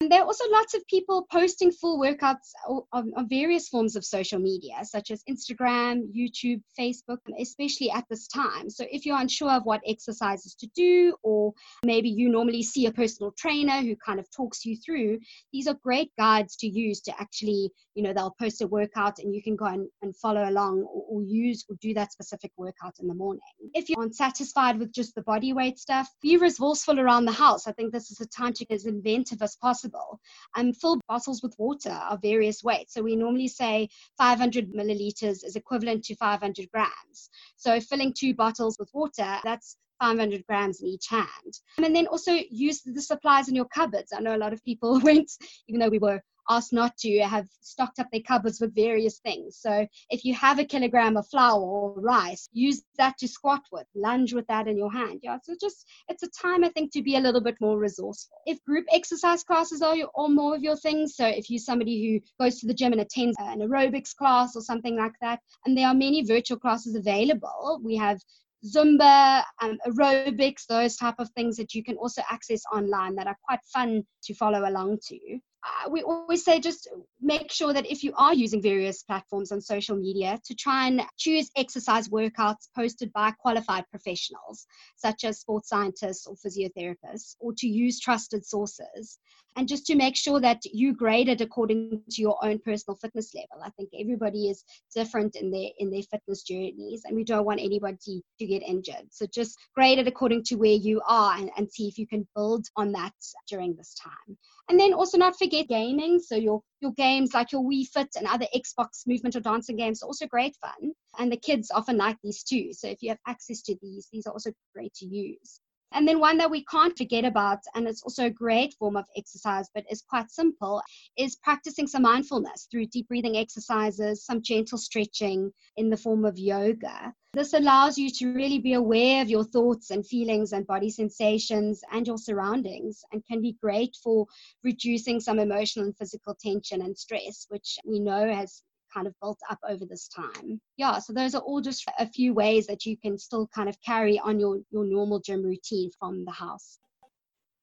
And 0.01 0.13
there 0.13 0.21
are 0.21 0.27
also 0.27 0.45
lots 0.51 0.75
of 0.75 0.87
people 0.89 1.27
posting 1.33 1.73
full 1.73 1.99
workouts 1.99 2.53
on, 2.93 3.13
on, 3.17 3.29
various 3.31 3.67
forms 3.69 3.97
of 3.97 4.05
social 4.05 4.39
media, 4.39 4.75
such 4.83 5.11
as 5.11 5.25
Instagram, 5.25 6.03
YouTube, 6.15 6.61
Facebook, 6.79 7.17
especially 7.41 7.91
at 7.91 8.05
this 8.11 8.29
time. 8.29 8.69
So 8.69 8.85
if 8.91 9.07
you're 9.07 9.19
unsure 9.19 9.53
of 9.53 9.65
what 9.65 9.81
exercises 9.89 10.55
to 10.57 10.69
do, 10.77 11.17
or 11.23 11.55
maybe 11.83 12.11
you 12.11 12.29
normally 12.29 12.63
see 12.63 12.85
a 12.85 12.93
personal 12.93 13.33
trainer 13.39 13.81
who 13.81 13.97
kind 13.97 14.21
of 14.21 14.31
talks 14.31 14.67
you 14.67 14.77
through, 14.77 15.19
these 15.51 15.67
are 15.67 15.75
great 15.83 16.13
guides 16.19 16.57
to 16.57 16.69
use 16.69 17.01
to 17.03 17.19
actually, 17.19 17.71
you 17.95 18.03
know, 18.03 18.13
they'll 18.13 18.37
post 18.39 18.61
a 18.61 18.67
workout 18.67 19.19
and 19.19 19.35
you 19.35 19.43
can 19.43 19.57
go 19.57 19.65
and, 19.65 19.89
and 20.03 20.15
follow 20.15 20.47
along 20.47 20.83
or, 20.83 21.05
or 21.09 21.23
use 21.23 21.65
or 21.71 21.77
do 21.81 21.95
that 21.95 22.13
specific 22.13 22.53
workout 22.59 22.97
in 23.01 23.09
the 23.09 23.15
morning. 23.15 23.41
If 23.73 23.89
you 23.89 23.97
aren't 23.99 24.15
satisfied 24.15 24.79
with 24.79 24.93
just 24.93 25.15
the 25.15 25.23
body 25.23 25.55
weight 25.55 25.79
stuff, 25.79 26.07
be 26.21 26.37
resourceful 26.37 27.01
around 27.01 27.25
the 27.25 27.33
house. 27.33 27.67
I 27.67 27.73
think 27.73 27.95
this 27.95 28.11
is 28.11 28.21
a 28.21 28.27
time 28.27 28.53
to 28.53 28.67
be 28.67 28.75
as 28.75 28.85
inventive 28.85 29.41
as 29.41 29.57
possible 29.57 29.86
possible. 29.87 30.21
Um, 30.56 30.73
fill 30.73 31.00
bottles 31.09 31.43
with 31.43 31.55
water 31.59 31.99
of 32.11 32.23
various 32.23 32.62
weights. 32.62 32.94
So 32.94 33.03
we 33.03 33.17
normally 33.17 33.49
say 33.49 33.88
500 34.19 34.73
milliliters 34.73 35.44
is 35.44 35.56
equivalent 35.56 36.05
to 36.05 36.17
500 36.17 36.69
grams. 36.73 37.31
So 37.56 37.81
filling 37.81 38.15
two 38.17 38.35
bottles 38.35 38.77
with 38.79 38.91
water, 38.93 39.38
that's 39.44 39.77
500 40.01 40.45
grams 40.47 40.81
in 40.81 40.89
each 40.89 41.09
hand. 41.09 41.61
And 41.79 41.95
then 41.95 42.07
also 42.07 42.33
use 42.51 42.83
the 42.83 43.03
supplies 43.03 43.49
in 43.49 43.55
your 43.55 43.67
cupboards. 43.67 44.13
I 44.13 44.21
know 44.21 44.37
a 44.37 44.39
lot 44.39 44.53
of 44.53 44.65
people 44.65 45.01
went, 45.05 45.31
even 45.69 45.81
though 45.81 45.89
we 45.89 45.99
were 45.99 46.23
asked 46.49 46.73
not 46.73 46.97
to 46.99 47.19
have 47.21 47.47
stocked 47.61 47.99
up 47.99 48.09
their 48.13 48.21
cupboards 48.21 48.61
with 48.61 48.75
various 48.75 49.19
things. 49.19 49.57
So 49.57 49.87
if 50.11 50.25
you 50.25 50.35
have 50.35 50.59
a 50.59 50.65
kilogram 50.65 51.17
of 51.17 51.27
flour 51.29 51.61
or 51.61 52.01
rice, 52.01 52.49
use 52.53 52.83
that 52.99 53.19
to 53.19 53.29
squat 53.29 53.63
with, 53.73 53.87
lunge 53.95 54.33
with 54.33 54.47
that 54.49 54.69
in 54.69 54.77
your 54.77 54.93
hand. 54.93 55.21
Yeah, 55.23 55.39
so 55.43 55.55
just 55.61 55.87
it's 56.09 56.23
a 56.23 56.29
time 56.29 56.65
I 56.65 56.69
think 56.71 56.93
to 56.93 57.03
be 57.03 57.17
a 57.17 57.21
little 57.21 57.41
bit 57.41 57.57
more 57.61 57.79
resourceful. 57.79 58.39
If 58.47 58.63
group 58.65 58.87
exercise 58.93 59.43
classes 59.43 59.83
are 59.83 59.97
your, 59.97 60.09
or 60.15 60.29
more 60.29 60.55
of 60.55 60.63
your 60.63 60.77
things, 60.77 61.17
so 61.17 61.27
if 61.27 61.51
you're 61.51 61.59
somebody 61.59 62.23
who 62.39 62.45
goes 62.45 62.61
to 62.61 62.67
the 62.67 62.75
gym 62.75 62.93
and 62.93 63.01
attends 63.01 63.37
an 63.39 63.61
aerobics 63.61 64.15
class 64.15 64.57
or 64.57 64.63
something 64.63 64.97
like 64.97 65.15
that, 65.21 65.41
and 65.65 65.77
there 65.77 65.89
are 65.89 65.95
many 65.95 66.25
virtual 66.25 66.59
classes 66.59 66.95
available. 66.95 67.81
We 67.83 67.97
have 67.97 68.21
Zumba, 68.67 69.45
um, 69.63 69.79
aerobics, 69.87 70.67
those 70.67 70.97
type 70.97 71.17
of 71.19 71.31
things 71.31 71.57
that 71.57 71.75
you 71.75 71.85
can 71.85 71.97
also 71.97 72.23
access 72.31 72.63
online 72.73 73.15
that 73.17 73.27
are 73.27 73.39
quite 73.45 73.61
fun 73.73 74.05
to 74.25 74.35
follow 74.35 74.69
along 74.69 74.99
to. 75.09 75.19
Uh, 75.67 75.91
we 75.91 76.03
always 76.03 76.45
say 76.45 76.61
just 76.61 76.89
make 77.21 77.51
sure 77.51 77.73
that 77.73 77.91
if 77.91 78.05
you 78.05 78.13
are 78.17 78.35
using 78.35 78.63
various 78.63 79.03
platforms 79.03 79.51
on 79.51 79.61
social 79.61 79.97
media 79.97 80.39
to 80.45 80.55
try 80.55 80.87
and 80.87 81.03
choose 81.17 81.51
exercise 81.57 82.09
workouts 82.09 82.69
posted 82.75 83.13
by 83.13 83.33
qualified 83.33 83.85
professionals 83.91 84.67
such 84.97 85.25
as 85.25 85.41
sports 85.41 85.69
scientists 85.69 86.27
or 86.27 86.37
physiotherapists 86.37 87.35
or 87.41 87.53
to 87.57 87.67
use 87.67 87.99
trusted 87.99 88.45
sources 88.45 89.19
and 89.56 89.69
just 89.69 89.87
to 89.87 89.94
make 89.94 90.17
sure 90.17 90.41
that 90.41 90.62
you 90.64 90.94
grade 90.94 91.29
it 91.29 91.41
according 91.41 92.03
to 92.11 92.23
your 92.23 92.38
own 92.44 92.58
personal 92.58 92.97
fitness 92.97 93.35
level 93.35 93.64
i 93.64 93.70
think 93.70 93.88
everybody 93.99 94.49
is 94.49 94.64
different 94.94 95.37
in 95.37 95.50
their 95.50 95.70
in 95.79 95.91
their 95.91 96.03
fitness 96.03 96.43
journeys 96.43 97.03
and 97.05 97.17
we 97.17 97.25
don't 97.25 97.47
want 97.47 97.61
anybody 97.61 98.23
to 98.38 98.47
get 98.47 98.62
injured 98.62 99.06
so 99.11 99.26
just 99.32 99.56
grade 99.75 99.99
it 99.99 100.08
according 100.08 100.42
to 100.42 100.57
where 100.57 100.73
you 100.73 101.00
are 101.09 101.37
and, 101.37 101.50
and 101.57 101.71
see 101.71 101.88
if 101.88 101.99
you 101.99 102.07
can 102.07 102.26
build 102.35 102.66
on 102.76 102.92
that 102.92 103.14
during 103.49 103.75
this 103.76 103.95
time 103.95 104.37
and 104.69 104.78
then 104.78 104.92
also 104.92 105.19
not 105.19 105.38
forget 105.38 105.69
gaming 105.69 106.19
so 106.19 106.37
your 106.37 106.62
your 106.81 106.92
games 106.92 107.33
like 107.33 107.52
your 107.52 107.62
Wii 107.62 107.87
Fit 107.88 108.09
and 108.16 108.26
other 108.26 108.47
Xbox 108.54 109.07
movement 109.07 109.37
or 109.37 109.40
dancing 109.40 109.76
games 109.76 110.02
are 110.02 110.07
also 110.07 110.26
great 110.26 110.54
fun. 110.57 110.92
And 111.19 111.33
the 111.33 111.37
kids 111.37 111.71
often 111.71 111.97
like 111.97 112.19
these 112.23 112.42
too. 112.42 112.73
So 112.73 112.88
if 112.88 112.99
you 113.00 113.09
have 113.11 113.19
access 113.26 113.62
to 113.62 113.76
these, 113.81 114.09
these 114.12 114.26
are 114.26 114.33
also 114.33 114.52
great 114.75 114.92
to 114.95 115.07
use. 115.07 115.61
And 115.97 116.07
then 116.07 116.21
one 116.21 116.37
that 116.37 116.50
we 116.50 116.62
can't 116.67 116.95
forget 116.95 117.25
about, 117.25 117.61
and 117.75 117.88
it's 117.88 118.03
also 118.03 118.26
a 118.26 118.31
great 118.31 118.75
form 118.75 118.99
of 118.99 119.07
exercise, 119.17 119.71
but 119.75 119.91
is 119.91 120.03
quite 120.03 120.31
simple, 120.31 120.83
is 121.17 121.37
practicing 121.37 121.87
some 121.87 122.03
mindfulness 122.03 122.69
through 122.71 122.88
deep 122.88 123.09
breathing 123.09 123.38
exercises, 123.38 124.23
some 124.23 124.43
gentle 124.43 124.76
stretching 124.76 125.50
in 125.79 125.88
the 125.88 125.97
form 125.97 126.26
of 126.26 126.38
yoga. 126.38 127.15
This 127.33 127.55
allows 127.55 127.97
you 127.97 128.11
to 128.11 128.35
really 128.35 128.59
be 128.59 128.75
aware 128.75 129.23
of 129.23 129.31
your 129.31 129.45
thoughts 129.45 129.91
and 129.91 130.07
feelings 130.07 130.53
and 130.53 130.67
body 130.67 130.91
sensations 130.91 131.81
and 131.91 132.07
your 132.07 132.19
surroundings 132.19 133.03
and 133.12 133.25
can 133.25 133.41
be 133.41 133.57
great 133.62 133.97
for 134.05 134.26
reducing 134.62 135.19
some 135.19 135.38
emotional 135.38 135.87
and 135.87 135.97
physical 135.97 136.37
tension 136.38 136.83
and 136.83 136.99
stress, 136.99 137.47
which 137.49 137.79
we 137.87 138.00
know 138.00 138.31
has 138.31 138.62
kind 138.97 139.07
of 139.07 139.15
built 139.21 139.38
up 139.50 139.59
over 139.69 139.85
this 139.85 140.09
time. 140.09 140.61
Yeah, 140.76 140.99
so 140.99 141.12
those 141.12 141.35
are 141.35 141.43
all 141.43 141.61
just 141.61 141.85
a 141.99 142.09
few 142.09 142.33
ways 142.33 142.67
that 142.67 142.87
you 142.87 142.97
can 142.97 143.19
still 143.19 143.49
kind 143.55 143.69
of 143.69 143.76
carry 143.83 144.19
on 144.19 144.41
your, 144.41 144.61
your 144.71 144.85
normal 144.85 145.21
gym 145.21 145.43
routine 145.43 145.91
from 145.99 146.25
the 146.25 146.33
house. 146.33 146.79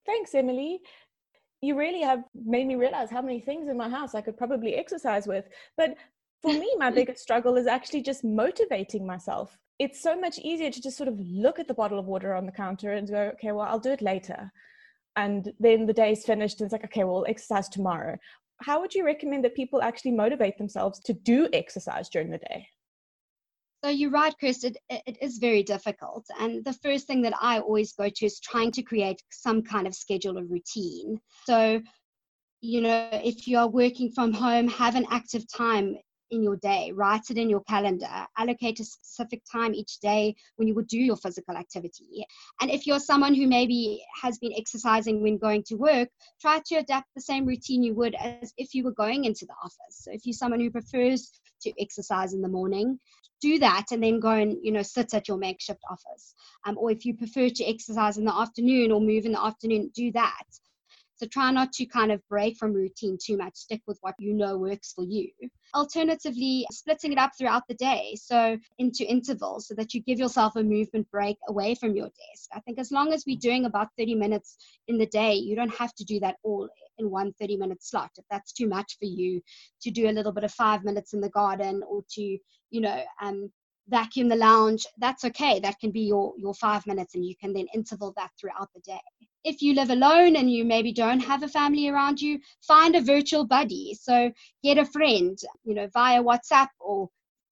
Thanks, 0.06 0.34
Emily. 0.34 0.80
You 1.60 1.76
really 1.76 2.02
have 2.02 2.22
made 2.34 2.66
me 2.66 2.76
realize 2.76 3.10
how 3.10 3.22
many 3.22 3.40
things 3.40 3.68
in 3.68 3.76
my 3.76 3.88
house 3.88 4.14
I 4.14 4.20
could 4.20 4.36
probably 4.36 4.74
exercise 4.74 5.26
with. 5.26 5.46
But 5.76 5.96
for 6.42 6.52
me, 6.52 6.70
my 6.78 6.90
biggest 6.98 7.22
struggle 7.22 7.56
is 7.56 7.66
actually 7.66 8.02
just 8.02 8.22
motivating 8.22 9.06
myself. 9.06 9.56
It's 9.78 10.00
so 10.00 10.18
much 10.18 10.38
easier 10.38 10.70
to 10.70 10.80
just 10.80 10.96
sort 10.96 11.08
of 11.08 11.18
look 11.18 11.58
at 11.58 11.66
the 11.66 11.74
bottle 11.74 11.98
of 11.98 12.06
water 12.06 12.34
on 12.34 12.46
the 12.46 12.52
counter 12.52 12.92
and 12.92 13.08
go, 13.08 13.32
okay, 13.34 13.50
well, 13.50 13.66
I'll 13.66 13.80
do 13.80 13.90
it 13.90 14.02
later. 14.02 14.52
And 15.16 15.52
then 15.58 15.86
the 15.86 15.92
day's 15.92 16.24
finished 16.24 16.60
and 16.60 16.66
it's 16.66 16.72
like, 16.72 16.84
okay, 16.84 17.04
well, 17.04 17.24
exercise 17.26 17.68
tomorrow 17.68 18.18
how 18.64 18.80
would 18.80 18.94
you 18.94 19.04
recommend 19.04 19.44
that 19.44 19.54
people 19.54 19.82
actually 19.82 20.12
motivate 20.12 20.56
themselves 20.58 21.00
to 21.00 21.12
do 21.12 21.48
exercise 21.52 22.08
during 22.08 22.30
the 22.30 22.38
day? 22.38 22.66
So 23.84 23.90
you're 23.90 24.10
right, 24.10 24.34
Chris. 24.38 24.64
It, 24.64 24.78
it 24.88 25.18
is 25.20 25.36
very 25.36 25.62
difficult. 25.62 26.24
And 26.40 26.64
the 26.64 26.72
first 26.72 27.06
thing 27.06 27.20
that 27.22 27.34
I 27.38 27.60
always 27.60 27.92
go 27.92 28.08
to 28.08 28.26
is 28.26 28.40
trying 28.40 28.72
to 28.72 28.82
create 28.82 29.22
some 29.30 29.62
kind 29.62 29.86
of 29.86 29.94
schedule 29.94 30.38
or 30.38 30.44
routine. 30.44 31.20
So, 31.44 31.82
you 32.62 32.80
know, 32.80 33.10
if 33.12 33.46
you 33.46 33.58
are 33.58 33.68
working 33.68 34.10
from 34.10 34.32
home, 34.32 34.68
have 34.68 34.96
an 34.96 35.06
active 35.10 35.44
time 35.52 35.96
in 36.34 36.42
your 36.42 36.56
day. 36.56 36.92
Write 36.92 37.30
it 37.30 37.38
in 37.38 37.48
your 37.48 37.62
calendar. 37.62 38.26
Allocate 38.36 38.80
a 38.80 38.84
specific 38.84 39.42
time 39.50 39.74
each 39.74 39.98
day 40.00 40.34
when 40.56 40.68
you 40.68 40.74
would 40.74 40.88
do 40.88 40.98
your 40.98 41.16
physical 41.16 41.56
activity. 41.56 42.26
And 42.60 42.70
if 42.70 42.86
you're 42.86 43.00
someone 43.00 43.34
who 43.34 43.46
maybe 43.46 44.04
has 44.22 44.38
been 44.38 44.52
exercising 44.56 45.22
when 45.22 45.38
going 45.38 45.62
to 45.64 45.76
work, 45.76 46.08
try 46.40 46.60
to 46.66 46.76
adapt 46.76 47.08
the 47.14 47.20
same 47.20 47.46
routine 47.46 47.82
you 47.82 47.94
would 47.94 48.14
as 48.14 48.52
if 48.56 48.74
you 48.74 48.84
were 48.84 48.92
going 48.92 49.24
into 49.24 49.46
the 49.46 49.54
office. 49.62 49.76
So 49.90 50.10
if 50.12 50.26
you're 50.26 50.34
someone 50.34 50.60
who 50.60 50.70
prefers 50.70 51.32
to 51.62 51.72
exercise 51.80 52.34
in 52.34 52.42
the 52.42 52.48
morning, 52.48 52.98
do 53.40 53.58
that 53.58 53.86
and 53.90 54.02
then 54.02 54.20
go 54.20 54.30
and 54.30 54.56
you 54.62 54.72
know 54.72 54.82
sit 54.82 55.12
at 55.12 55.28
your 55.28 55.36
makeshift 55.36 55.82
office. 55.90 56.34
Um, 56.64 56.78
or 56.78 56.90
if 56.90 57.04
you 57.04 57.14
prefer 57.14 57.48
to 57.48 57.64
exercise 57.64 58.16
in 58.16 58.24
the 58.24 58.34
afternoon 58.34 58.90
or 58.90 59.00
move 59.00 59.26
in 59.26 59.32
the 59.32 59.44
afternoon, 59.44 59.90
do 59.94 60.12
that. 60.12 60.44
So 61.24 61.28
try 61.28 61.50
not 61.50 61.72
to 61.72 61.86
kind 61.86 62.12
of 62.12 62.20
break 62.28 62.58
from 62.58 62.74
routine 62.74 63.16
too 63.16 63.38
much. 63.38 63.56
Stick 63.56 63.80
with 63.86 63.96
what 64.02 64.14
you 64.18 64.34
know 64.34 64.58
works 64.58 64.92
for 64.92 65.04
you. 65.04 65.30
Alternatively, 65.74 66.66
splitting 66.70 67.12
it 67.12 67.18
up 67.18 67.30
throughout 67.38 67.62
the 67.66 67.74
day, 67.76 68.14
so 68.20 68.58
into 68.76 69.10
intervals, 69.10 69.66
so 69.66 69.74
that 69.74 69.94
you 69.94 70.02
give 70.02 70.18
yourself 70.18 70.54
a 70.56 70.62
movement 70.62 71.10
break 71.10 71.38
away 71.48 71.76
from 71.76 71.96
your 71.96 72.08
desk. 72.08 72.50
I 72.52 72.60
think 72.60 72.78
as 72.78 72.92
long 72.92 73.14
as 73.14 73.24
we're 73.26 73.38
doing 73.38 73.64
about 73.64 73.88
30 73.96 74.16
minutes 74.16 74.58
in 74.86 74.98
the 74.98 75.06
day, 75.06 75.32
you 75.32 75.56
don't 75.56 75.74
have 75.74 75.94
to 75.94 76.04
do 76.04 76.20
that 76.20 76.36
all 76.42 76.68
in 76.98 77.10
one 77.10 77.32
30 77.40 77.56
minute 77.56 77.82
slot. 77.82 78.10
If 78.18 78.26
that's 78.30 78.52
too 78.52 78.68
much 78.68 78.98
for 78.98 79.06
you 79.06 79.40
to 79.80 79.90
do 79.90 80.10
a 80.10 80.12
little 80.12 80.32
bit 80.32 80.44
of 80.44 80.52
five 80.52 80.84
minutes 80.84 81.14
in 81.14 81.22
the 81.22 81.30
garden 81.30 81.82
or 81.88 82.02
to, 82.16 82.20
you 82.20 82.80
know, 82.82 83.02
um, 83.22 83.50
vacuum 83.88 84.28
the 84.28 84.36
lounge, 84.36 84.86
that's 84.98 85.24
okay. 85.24 85.60
That 85.60 85.78
can 85.78 85.90
be 85.90 86.02
your, 86.02 86.34
your 86.38 86.54
five 86.54 86.86
minutes 86.86 87.14
and 87.14 87.24
you 87.24 87.34
can 87.36 87.52
then 87.52 87.66
interval 87.74 88.12
that 88.16 88.30
throughout 88.38 88.68
the 88.74 88.80
day. 88.80 89.00
If 89.44 89.60
you 89.60 89.74
live 89.74 89.90
alone 89.90 90.36
and 90.36 90.50
you 90.50 90.64
maybe 90.64 90.92
don't 90.92 91.20
have 91.20 91.42
a 91.42 91.48
family 91.48 91.88
around 91.88 92.20
you, 92.20 92.38
find 92.62 92.96
a 92.96 93.02
virtual 93.02 93.44
buddy. 93.44 93.94
So 94.00 94.32
get 94.62 94.78
a 94.78 94.86
friend, 94.86 95.38
you 95.64 95.74
know, 95.74 95.88
via 95.92 96.22
WhatsApp 96.22 96.68
or 96.80 97.10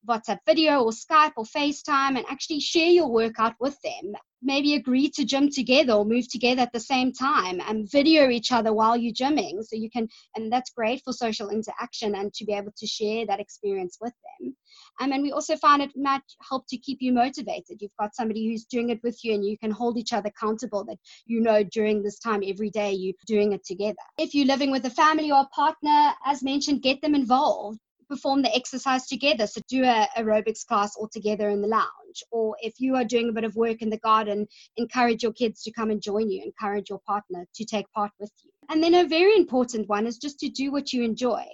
WhatsApp 0.09 0.38
video 0.47 0.82
or 0.82 0.90
Skype 0.90 1.32
or 1.37 1.44
FaceTime 1.44 2.16
and 2.16 2.25
actually 2.28 2.61
share 2.61 2.90
your 2.90 3.09
workout 3.09 3.54
with 3.61 3.76
them. 3.82 4.14
Maybe 4.44 4.75
agree 4.75 5.09
to 5.11 5.25
gym 5.25 5.50
together 5.50 5.92
or 5.92 6.04
move 6.04 6.28
together 6.28 6.62
at 6.62 6.73
the 6.73 6.80
same 6.80 7.12
time 7.12 7.61
and 7.61 7.88
video 7.90 8.28
each 8.28 8.50
other 8.50 8.73
while 8.73 8.97
you're 8.97 9.12
gymming. 9.12 9.62
So 9.62 9.76
you 9.76 9.88
can, 9.88 10.09
and 10.35 10.52
that's 10.52 10.71
great 10.71 11.02
for 11.04 11.12
social 11.12 11.50
interaction 11.50 12.16
and 12.16 12.35
to 12.35 12.44
be 12.44 12.52
able 12.52 12.73
to 12.76 12.87
share 12.87 13.25
that 13.26 13.38
experience 13.38 13.99
with 14.00 14.12
them. 14.40 14.56
Um, 15.00 15.12
and 15.12 15.23
we 15.23 15.30
also 15.30 15.56
find 15.56 15.80
it 15.80 15.92
might 15.94 16.23
help 16.49 16.66
to 16.71 16.78
keep 16.78 16.99
you 17.00 17.12
motivated. 17.12 17.80
You've 17.80 17.97
got 18.00 18.16
somebody 18.16 18.49
who's 18.49 18.64
doing 18.64 18.90
it 18.90 19.00
with 19.04 19.23
you 19.23 19.35
and 19.35 19.44
you 19.44 19.56
can 19.56 19.71
hold 19.71 19.97
each 19.97 20.12
other 20.12 20.28
accountable 20.28 20.85
that 20.87 20.99
you 21.26 21.40
know 21.40 21.62
during 21.62 22.02
this 22.02 22.18
time 22.18 22.42
every 22.44 22.71
day 22.71 22.92
you're 22.92 23.14
doing 23.28 23.52
it 23.52 23.64
together. 23.64 23.94
If 24.18 24.35
you're 24.35 24.47
living 24.47 24.73
with 24.73 24.85
a 24.87 24.90
family 24.90 25.30
or 25.30 25.42
a 25.42 25.54
partner, 25.54 26.12
as 26.26 26.42
mentioned, 26.42 26.82
get 26.82 27.00
them 27.00 27.14
involved 27.14 27.78
perform 28.12 28.42
the 28.42 28.54
exercise 28.54 29.07
together. 29.07 29.47
So 29.47 29.62
do 29.69 29.85
a 29.85 30.07
aerobics 30.19 30.66
class 30.66 30.95
all 30.97 31.09
together 31.09 31.49
in 31.49 31.62
the 31.62 31.69
lounge. 31.69 32.23
Or 32.31 32.54
if 32.61 32.75
you 32.78 32.95
are 32.95 33.04
doing 33.04 33.31
a 33.31 33.33
bit 33.33 33.45
of 33.45 33.57
work 33.57 33.81
in 33.81 33.88
the 33.88 33.99
garden, 33.99 34.47
encourage 34.76 35.23
your 35.23 35.33
kids 35.33 35.62
to 35.62 35.73
come 35.73 35.90
and 35.90 36.02
join 36.02 36.28
you, 36.31 36.42
encourage 36.45 36.90
your 36.90 37.00
partner 37.07 37.47
to 37.54 37.64
take 37.64 37.90
part 37.92 38.11
with 38.21 38.31
you. 38.45 38.50
And 38.69 38.83
then 38.83 38.95
a 38.95 39.09
very 39.09 39.35
important 39.35 39.88
one 39.88 40.07
is 40.07 40.19
just 40.19 40.38
to 40.40 40.49
do 40.50 40.71
what 40.71 40.92
you 40.92 41.02
enjoy. 41.02 41.45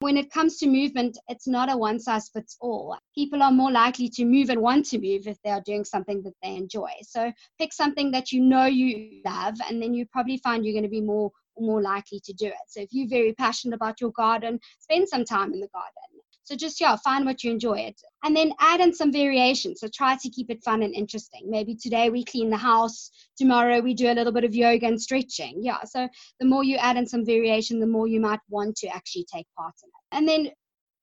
When 0.00 0.16
it 0.16 0.30
comes 0.30 0.58
to 0.58 0.68
movement, 0.68 1.18
it's 1.28 1.48
not 1.48 1.72
a 1.72 1.76
one 1.76 1.98
size 1.98 2.28
fits 2.28 2.56
all. 2.60 2.96
People 3.14 3.42
are 3.42 3.50
more 3.50 3.72
likely 3.72 4.08
to 4.10 4.24
move 4.24 4.50
and 4.50 4.60
want 4.60 4.86
to 4.86 4.98
move 4.98 5.26
if 5.26 5.36
they 5.42 5.50
are 5.50 5.62
doing 5.66 5.84
something 5.84 6.22
that 6.22 6.34
they 6.42 6.54
enjoy. 6.54 6.90
So 7.02 7.32
pick 7.58 7.72
something 7.72 8.10
that 8.12 8.30
you 8.32 8.40
know 8.40 8.66
you 8.66 9.20
love, 9.24 9.54
and 9.68 9.80
then 9.82 9.94
you 9.94 10.06
probably 10.06 10.38
find 10.38 10.64
you're 10.64 10.74
going 10.74 10.84
to 10.84 10.88
be 10.88 11.00
more 11.00 11.30
more 11.58 11.82
likely 11.82 12.20
to 12.24 12.32
do 12.32 12.46
it. 12.46 12.66
So 12.68 12.80
if 12.80 12.88
you're 12.92 13.08
very 13.08 13.32
passionate 13.32 13.74
about 13.74 14.00
your 14.00 14.12
garden, 14.12 14.58
spend 14.80 15.08
some 15.08 15.24
time 15.24 15.52
in 15.52 15.60
the 15.60 15.68
garden. 15.68 16.14
So 16.44 16.54
just 16.54 16.78
yeah, 16.78 16.94
find 16.96 17.24
what 17.24 17.42
you 17.42 17.50
enjoy 17.50 17.78
it. 17.80 17.98
And 18.22 18.36
then 18.36 18.52
add 18.60 18.80
in 18.80 18.94
some 18.94 19.10
variation. 19.10 19.74
So 19.74 19.88
try 19.88 20.16
to 20.16 20.28
keep 20.28 20.50
it 20.50 20.62
fun 20.62 20.82
and 20.82 20.94
interesting. 20.94 21.46
Maybe 21.46 21.74
today 21.74 22.10
we 22.10 22.22
clean 22.22 22.50
the 22.50 22.56
house, 22.58 23.10
tomorrow 23.38 23.80
we 23.80 23.94
do 23.94 24.12
a 24.12 24.14
little 24.14 24.32
bit 24.32 24.44
of 24.44 24.54
yoga 24.54 24.86
and 24.86 25.00
stretching. 25.00 25.60
Yeah. 25.62 25.82
So 25.84 26.06
the 26.40 26.46
more 26.46 26.62
you 26.62 26.76
add 26.76 26.98
in 26.98 27.06
some 27.06 27.24
variation, 27.24 27.80
the 27.80 27.86
more 27.86 28.06
you 28.06 28.20
might 28.20 28.40
want 28.50 28.76
to 28.76 28.88
actually 28.88 29.26
take 29.32 29.46
part 29.56 29.74
in 29.82 29.88
it. 29.88 30.16
And 30.16 30.28
then 30.28 30.52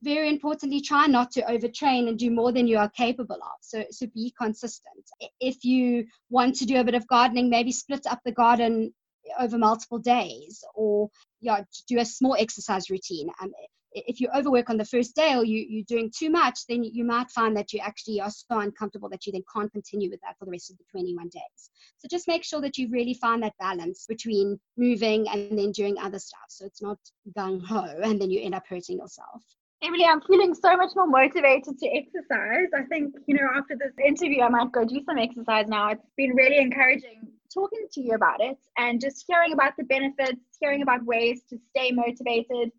very 0.03 0.29
importantly, 0.29 0.81
try 0.81 1.07
not 1.07 1.31
to 1.31 1.41
overtrain 1.41 2.07
and 2.07 2.17
do 2.17 2.31
more 2.31 2.51
than 2.51 2.67
you 2.67 2.77
are 2.77 2.89
capable 2.89 3.35
of. 3.35 3.57
So, 3.61 3.83
so 3.89 4.07
be 4.13 4.33
consistent. 4.39 5.05
If 5.39 5.63
you 5.63 6.05
want 6.29 6.55
to 6.55 6.65
do 6.65 6.79
a 6.79 6.83
bit 6.83 6.95
of 6.95 7.07
gardening, 7.07 7.49
maybe 7.49 7.71
split 7.71 8.05
up 8.07 8.19
the 8.25 8.31
garden 8.31 8.93
over 9.39 9.57
multiple 9.57 9.99
days 9.99 10.63
or 10.75 11.09
yeah, 11.39 11.61
do 11.87 11.99
a 11.99 12.05
small 12.05 12.35
exercise 12.39 12.89
routine. 12.89 13.29
Um, 13.41 13.51
if 13.93 14.21
you 14.21 14.29
overwork 14.35 14.69
on 14.69 14.77
the 14.77 14.85
first 14.85 15.15
day 15.15 15.35
or 15.35 15.43
you, 15.43 15.65
you're 15.67 15.85
doing 15.87 16.11
too 16.17 16.29
much, 16.29 16.59
then 16.67 16.83
you 16.83 17.03
might 17.03 17.29
find 17.29 17.55
that 17.57 17.73
you 17.73 17.79
actually 17.83 18.21
are 18.21 18.29
so 18.29 18.59
uncomfortable 18.59 19.09
that 19.09 19.25
you 19.25 19.33
then 19.33 19.43
can't 19.53 19.71
continue 19.71 20.09
with 20.09 20.21
that 20.21 20.37
for 20.39 20.45
the 20.45 20.51
rest 20.51 20.71
of 20.71 20.77
the 20.77 20.83
21 20.91 21.27
days. 21.27 21.69
So 21.97 22.07
just 22.09 22.27
make 22.27 22.43
sure 22.43 22.61
that 22.61 22.77
you 22.77 22.89
really 22.89 23.13
find 23.15 23.43
that 23.43 23.53
balance 23.59 24.05
between 24.07 24.59
moving 24.77 25.27
and 25.27 25.57
then 25.57 25.71
doing 25.71 25.97
other 25.99 26.19
stuff. 26.19 26.45
So 26.49 26.65
it's 26.65 26.81
not 26.81 26.97
gung 27.37 27.61
ho 27.65 27.83
and 28.03 28.21
then 28.21 28.31
you 28.31 28.41
end 28.41 28.55
up 28.55 28.63
hurting 28.67 28.97
yourself. 28.97 29.43
Emily, 29.83 30.05
I'm 30.05 30.21
feeling 30.21 30.53
so 30.53 30.77
much 30.77 30.91
more 30.95 31.07
motivated 31.07 31.79
to 31.79 31.87
exercise. 31.87 32.67
I 32.75 32.83
think, 32.87 33.15
you 33.25 33.35
know, 33.35 33.47
after 33.55 33.75
this 33.75 33.93
interview, 34.05 34.43
I 34.43 34.49
might 34.49 34.71
go 34.71 34.85
do 34.85 35.01
some 35.03 35.17
exercise 35.17 35.65
now. 35.67 35.89
It's 35.89 36.05
been 36.15 36.35
really 36.35 36.59
encouraging 36.59 37.27
talking 37.53 37.85
to 37.91 38.01
you 38.01 38.13
about 38.13 38.41
it 38.41 38.57
and 38.77 39.01
just 39.01 39.25
hearing 39.27 39.53
about 39.53 39.73
the 39.77 39.83
benefits, 39.83 40.41
hearing 40.59 40.81
about 40.81 41.03
ways 41.05 41.41
to 41.49 41.57
stay 41.69 41.91
motivated. 41.91 42.71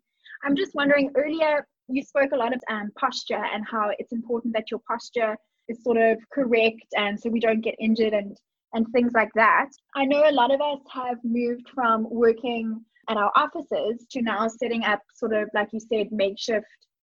I'm 0.43 0.55
just 0.55 0.75
wondering 0.75 1.11
earlier, 1.15 1.67
you 1.87 2.03
spoke 2.03 2.31
a 2.33 2.37
lot 2.37 2.53
of 2.53 2.61
um, 2.69 2.91
posture 2.97 3.43
and 3.53 3.65
how 3.69 3.91
it's 3.97 4.11
important 4.11 4.53
that 4.53 4.71
your 4.71 4.81
posture 4.87 5.35
is 5.69 5.83
sort 5.83 5.97
of 5.97 6.17
correct 6.31 6.85
and 6.97 7.19
so 7.19 7.29
we 7.29 7.39
don't 7.39 7.61
get 7.61 7.75
injured 7.79 8.13
and, 8.13 8.37
and 8.73 8.85
things 8.93 9.13
like 9.13 9.31
that. 9.35 9.69
I 9.95 10.05
know 10.05 10.29
a 10.29 10.31
lot 10.31 10.53
of 10.53 10.61
us 10.61 10.79
have 10.91 11.17
moved 11.23 11.69
from 11.73 12.07
working 12.09 12.83
at 13.09 13.17
our 13.17 13.31
offices 13.35 14.05
to 14.11 14.21
now 14.21 14.47
setting 14.47 14.83
up 14.83 15.01
sort 15.15 15.33
of, 15.33 15.49
like 15.53 15.69
you 15.71 15.79
said, 15.79 16.07
makeshift 16.11 16.65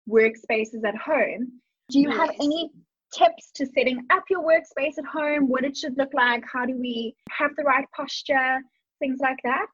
workspaces 0.09 0.83
at 0.85 0.95
home. 0.95 1.51
Do 1.89 1.99
you 1.99 2.09
yes. 2.09 2.17
have 2.17 2.29
any 2.41 2.71
tips 3.17 3.51
to 3.55 3.65
setting 3.65 3.99
up 4.11 4.23
your 4.29 4.43
workspace 4.43 4.97
at 4.97 5.05
home, 5.05 5.47
what 5.47 5.63
it 5.63 5.77
should 5.77 5.97
look 5.97 6.13
like? 6.13 6.43
How 6.51 6.65
do 6.65 6.77
we 6.77 7.15
have 7.29 7.51
the 7.55 7.63
right 7.63 7.85
posture? 7.95 8.59
Things 8.99 9.19
like 9.21 9.39
that. 9.43 9.67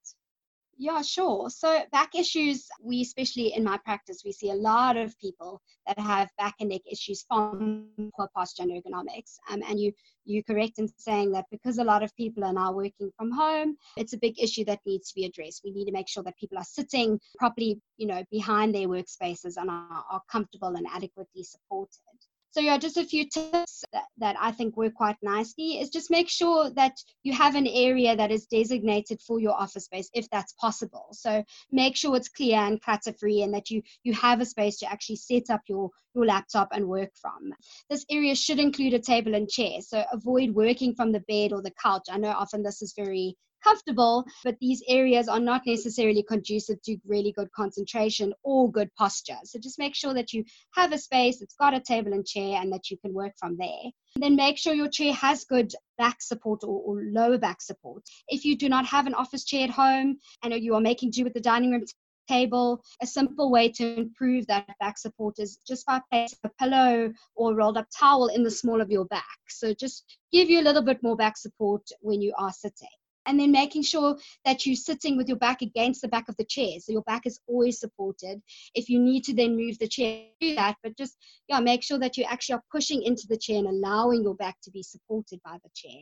Yeah, 0.78 1.04
sure. 1.04 1.52
So 1.52 1.84
back 1.92 2.16
issues, 2.16 2.68
we 2.82 3.02
especially 3.02 3.54
in 3.54 3.64
my 3.64 3.78
practice, 3.78 4.24
we 4.26 4.32
see 4.32 4.50
a 4.50 4.56
lot 4.56 4.98
of 4.98 5.16
people 5.20 5.62
that 5.86 6.00
have 6.00 6.30
back 6.40 6.56
and 6.60 6.70
neck 6.70 6.82
issues 6.92 7.24
from 7.28 7.86
poor 8.18 8.28
posture 8.36 8.64
and 8.64 8.72
ergonomics. 8.72 9.38
Um, 9.52 9.62
and 9.70 9.80
you 9.80 9.94
you're 10.26 10.42
correct 10.42 10.80
in 10.80 10.88
saying 10.98 11.34
that 11.34 11.46
because 11.52 11.78
a 11.78 11.84
lot 11.84 12.02
of 12.02 12.16
people 12.16 12.44
are 12.44 12.54
now 12.54 12.72
working 12.72 13.12
from 13.16 13.32
home, 13.32 13.78
it's 13.96 14.14
a 14.14 14.18
big 14.18 14.42
issue 14.42 14.66
that 14.66 14.80
needs 14.88 15.10
to 15.10 15.16
be 15.16 15.26
addressed. 15.26 15.62
We 15.64 15.72
need 15.72 15.86
to 15.86 15.92
make 15.92 16.10
sure 16.10 16.24
that 16.24 16.38
people 16.40 16.58
are 16.58 16.64
sitting 16.64 17.20
properly, 17.38 17.80
you 17.98 18.08
know, 18.08 18.24
behind 18.32 18.74
their 18.74 18.88
workspaces 18.88 19.58
and 19.58 19.70
are, 19.70 20.04
are 20.10 20.22
comfortable 20.32 20.76
and 20.76 20.88
adequately 20.92 21.44
supported. 21.44 22.21
So 22.52 22.60
yeah, 22.60 22.78
just 22.78 22.98
a 22.98 23.06
few 23.06 23.28
tips 23.30 23.86
that, 23.94 24.04
that 24.18 24.36
I 24.40 24.52
think 24.52 24.76
work 24.76 24.94
quite 24.96 25.16
nicely 25.22 25.80
is 25.80 25.90
just 25.90 26.12
make 26.12 26.28
sure 26.28 26.70
that 26.72 26.98
you 27.24 27.34
have 27.34 27.56
an 27.56 27.66
area 27.68 28.16
that 28.16 28.30
is 28.30 28.46
designated 28.46 29.22
for 29.22 29.40
your 29.40 29.54
office 29.54 29.86
space 29.86 30.10
if 30.14 30.30
that's 30.30 30.54
possible. 30.54 31.08
So 31.14 31.44
make 31.72 31.96
sure 31.96 32.16
it's 32.18 32.28
clear 32.28 32.58
and 32.58 32.82
clutter 32.82 33.14
free 33.14 33.42
and 33.44 33.54
that 33.54 33.70
you 33.70 33.82
you 34.04 34.14
have 34.14 34.42
a 34.42 34.46
space 34.46 34.80
to 34.80 34.92
actually 34.92 35.16
set 35.16 35.50
up 35.50 35.62
your 35.68 35.90
your 36.14 36.26
laptop 36.26 36.70
and 36.74 36.88
work 36.88 37.12
from. 37.16 37.54
This 37.90 38.06
area 38.10 38.36
should 38.36 38.60
include 38.60 38.94
a 38.94 39.00
table 39.00 39.34
and 39.34 39.50
chair. 39.50 39.80
So 39.82 40.04
avoid 40.12 40.52
working 40.52 40.94
from 40.94 41.14
the 41.14 41.22
bed 41.22 41.54
or 41.54 41.62
the 41.62 41.74
couch. 41.82 42.08
I 42.12 42.18
know 42.18 42.32
often 42.32 42.64
this 42.64 42.82
is 42.82 42.94
very 42.98 43.38
comfortable, 43.64 44.26
but 44.44 44.58
these 44.60 44.84
areas 44.88 45.28
are 45.28 45.40
not 45.40 45.62
necessarily 45.66 46.24
conducive 46.24 46.82
to 46.84 46.98
really 47.06 47.32
good 47.32 47.52
concentration 47.52 48.34
or 48.44 48.72
good 48.72 48.94
posture. 48.96 49.38
So 49.44 49.60
just 49.60 49.80
make 49.80 49.96
sure 49.96 50.14
that 50.14 50.34
you 50.34 50.44
have 50.76 50.94
a 50.94 50.98
space 50.98 51.40
that's 51.40 51.56
got 51.56 51.74
a 51.74 51.80
table 51.80 52.14
and 52.14 52.26
chair 52.26 52.60
and 52.62 52.72
that 52.74 52.90
you 52.90 52.98
can 52.98 53.14
work 53.14 53.34
from 53.38 53.58
there. 53.58 53.92
Then 54.16 54.36
make 54.36 54.58
sure 54.58 54.74
your 54.74 54.90
chair 54.90 55.14
has 55.14 55.46
good 55.46 55.74
back 55.98 56.22
support 56.22 56.64
or, 56.64 56.82
or 56.82 57.04
lower 57.12 57.38
back 57.38 57.62
support. 57.62 58.04
If 58.28 58.46
you 58.46 58.58
do 58.58 58.70
not 58.70 58.86
have 58.86 59.08
an 59.08 59.14
office 59.14 59.46
chair 59.46 59.64
at 59.66 59.70
home 59.70 60.18
and 60.44 60.54
you 60.54 60.76
are 60.76 60.82
making 60.82 61.12
do 61.12 61.24
with 61.24 61.34
the 61.34 61.42
dining 61.42 61.72
room 61.72 61.86
table. 62.28 62.82
A 63.02 63.08
simple 63.08 63.52
way 63.52 63.70
to 63.70 63.98
improve 63.98 64.48
that 64.48 64.66
back 64.80 64.98
support 64.98 65.40
is 65.40 65.58
just 65.68 65.86
by 65.86 66.00
placing 66.10 66.40
a 66.46 66.50
pillow 66.60 67.12
or 67.36 67.56
rolled 67.56 67.78
up 67.78 67.88
towel 67.98 68.28
in 68.28 68.44
the 68.44 68.52
small 68.52 68.80
of 68.80 68.92
your 68.92 69.06
back. 69.06 69.40
So 69.50 69.74
just 69.74 70.18
give 70.32 70.50
you 70.50 70.62
a 70.62 70.68
little 70.68 70.84
bit 70.84 71.04
more 71.04 71.18
back 71.18 71.38
support 71.38 71.82
when 72.00 72.22
you 72.22 72.34
are 72.38 72.52
sitting 72.52 72.88
and 73.26 73.40
then 73.40 73.52
making 73.52 73.84
sure 73.84 74.18
that 74.46 74.66
you're 74.66 74.76
sitting 74.76 75.18
with 75.18 75.28
your 75.28 75.38
back 75.38 75.62
against 75.62 76.02
the 76.02 76.08
back 76.08 76.28
of 76.30 76.36
the 76.38 76.46
chair. 76.46 76.80
So 76.80 76.92
your 76.92 77.04
back 77.04 77.26
is 77.26 77.40
always 77.48 77.80
supported. 77.80 78.42
If 78.76 78.90
you 78.90 79.00
need 79.00 79.24
to 79.26 79.34
then 79.34 79.56
move 79.56 79.78
the 79.80 79.88
chair 79.88 80.22
do 80.42 80.56
that 80.56 80.76
but 80.84 80.98
just 80.98 81.16
yeah 81.48 81.60
make 81.60 81.84
sure 81.84 82.00
that 82.00 82.18
you 82.18 82.24
actually 82.26 82.56
are 82.56 82.64
pushing 82.72 83.04
into 83.04 83.28
the 83.28 83.38
chair 83.38 83.60
and 83.60 83.68
allowing 83.68 84.24
your 84.24 84.36
back 84.36 84.58
to 84.64 84.72
be 84.72 84.84
supported 84.84 85.40
by 85.44 85.58
the 85.64 85.70
chair 85.76 86.02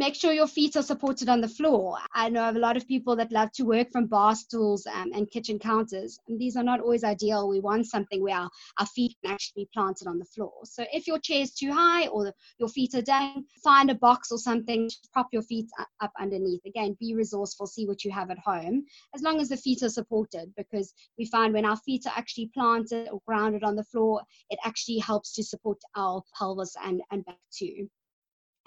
make 0.00 0.14
sure 0.14 0.32
your 0.32 0.46
feet 0.46 0.76
are 0.76 0.82
supported 0.82 1.28
on 1.28 1.42
the 1.42 1.54
floor. 1.58 1.98
I 2.14 2.30
know 2.30 2.48
of 2.48 2.56
a 2.56 2.58
lot 2.58 2.78
of 2.78 2.88
people 2.88 3.14
that 3.16 3.30
love 3.30 3.52
to 3.52 3.64
work 3.64 3.92
from 3.92 4.06
bar 4.06 4.34
stools 4.34 4.86
um, 4.86 5.10
and 5.14 5.30
kitchen 5.30 5.58
counters, 5.58 6.18
and 6.26 6.40
these 6.40 6.56
are 6.56 6.62
not 6.62 6.80
always 6.80 7.04
ideal. 7.04 7.50
We 7.50 7.60
want 7.60 7.84
something 7.84 8.22
where 8.22 8.36
our, 8.36 8.48
our 8.78 8.86
feet 8.86 9.14
can 9.22 9.30
actually 9.34 9.64
be 9.64 9.68
planted 9.74 10.08
on 10.08 10.18
the 10.18 10.24
floor. 10.24 10.54
So 10.64 10.86
if 10.90 11.06
your 11.06 11.18
chair 11.18 11.42
is 11.42 11.52
too 11.52 11.70
high 11.70 12.06
or 12.06 12.32
your 12.58 12.70
feet 12.70 12.94
are 12.94 13.02
down, 13.02 13.44
find 13.62 13.90
a 13.90 13.94
box 13.94 14.32
or 14.32 14.38
something 14.38 14.88
to 14.88 15.08
prop 15.12 15.28
your 15.32 15.42
feet 15.42 15.66
up 16.00 16.12
underneath. 16.18 16.62
Again, 16.64 16.96
be 16.98 17.14
resourceful, 17.14 17.66
see 17.66 17.86
what 17.86 18.02
you 18.02 18.10
have 18.10 18.30
at 18.30 18.38
home, 18.38 18.86
as 19.14 19.20
long 19.20 19.38
as 19.38 19.50
the 19.50 19.58
feet 19.58 19.82
are 19.82 19.90
supported, 19.90 20.50
because 20.56 20.94
we 21.18 21.26
find 21.26 21.52
when 21.52 21.66
our 21.66 21.76
feet 21.76 22.06
are 22.06 22.14
actually 22.16 22.50
planted 22.54 23.10
or 23.10 23.20
grounded 23.26 23.64
on 23.64 23.76
the 23.76 23.84
floor, 23.84 24.22
it 24.48 24.58
actually 24.64 24.98
helps 24.98 25.34
to 25.34 25.44
support 25.44 25.76
our 25.94 26.22
pelvis 26.38 26.74
and, 26.82 27.02
and 27.10 27.22
back 27.26 27.36
too. 27.52 27.86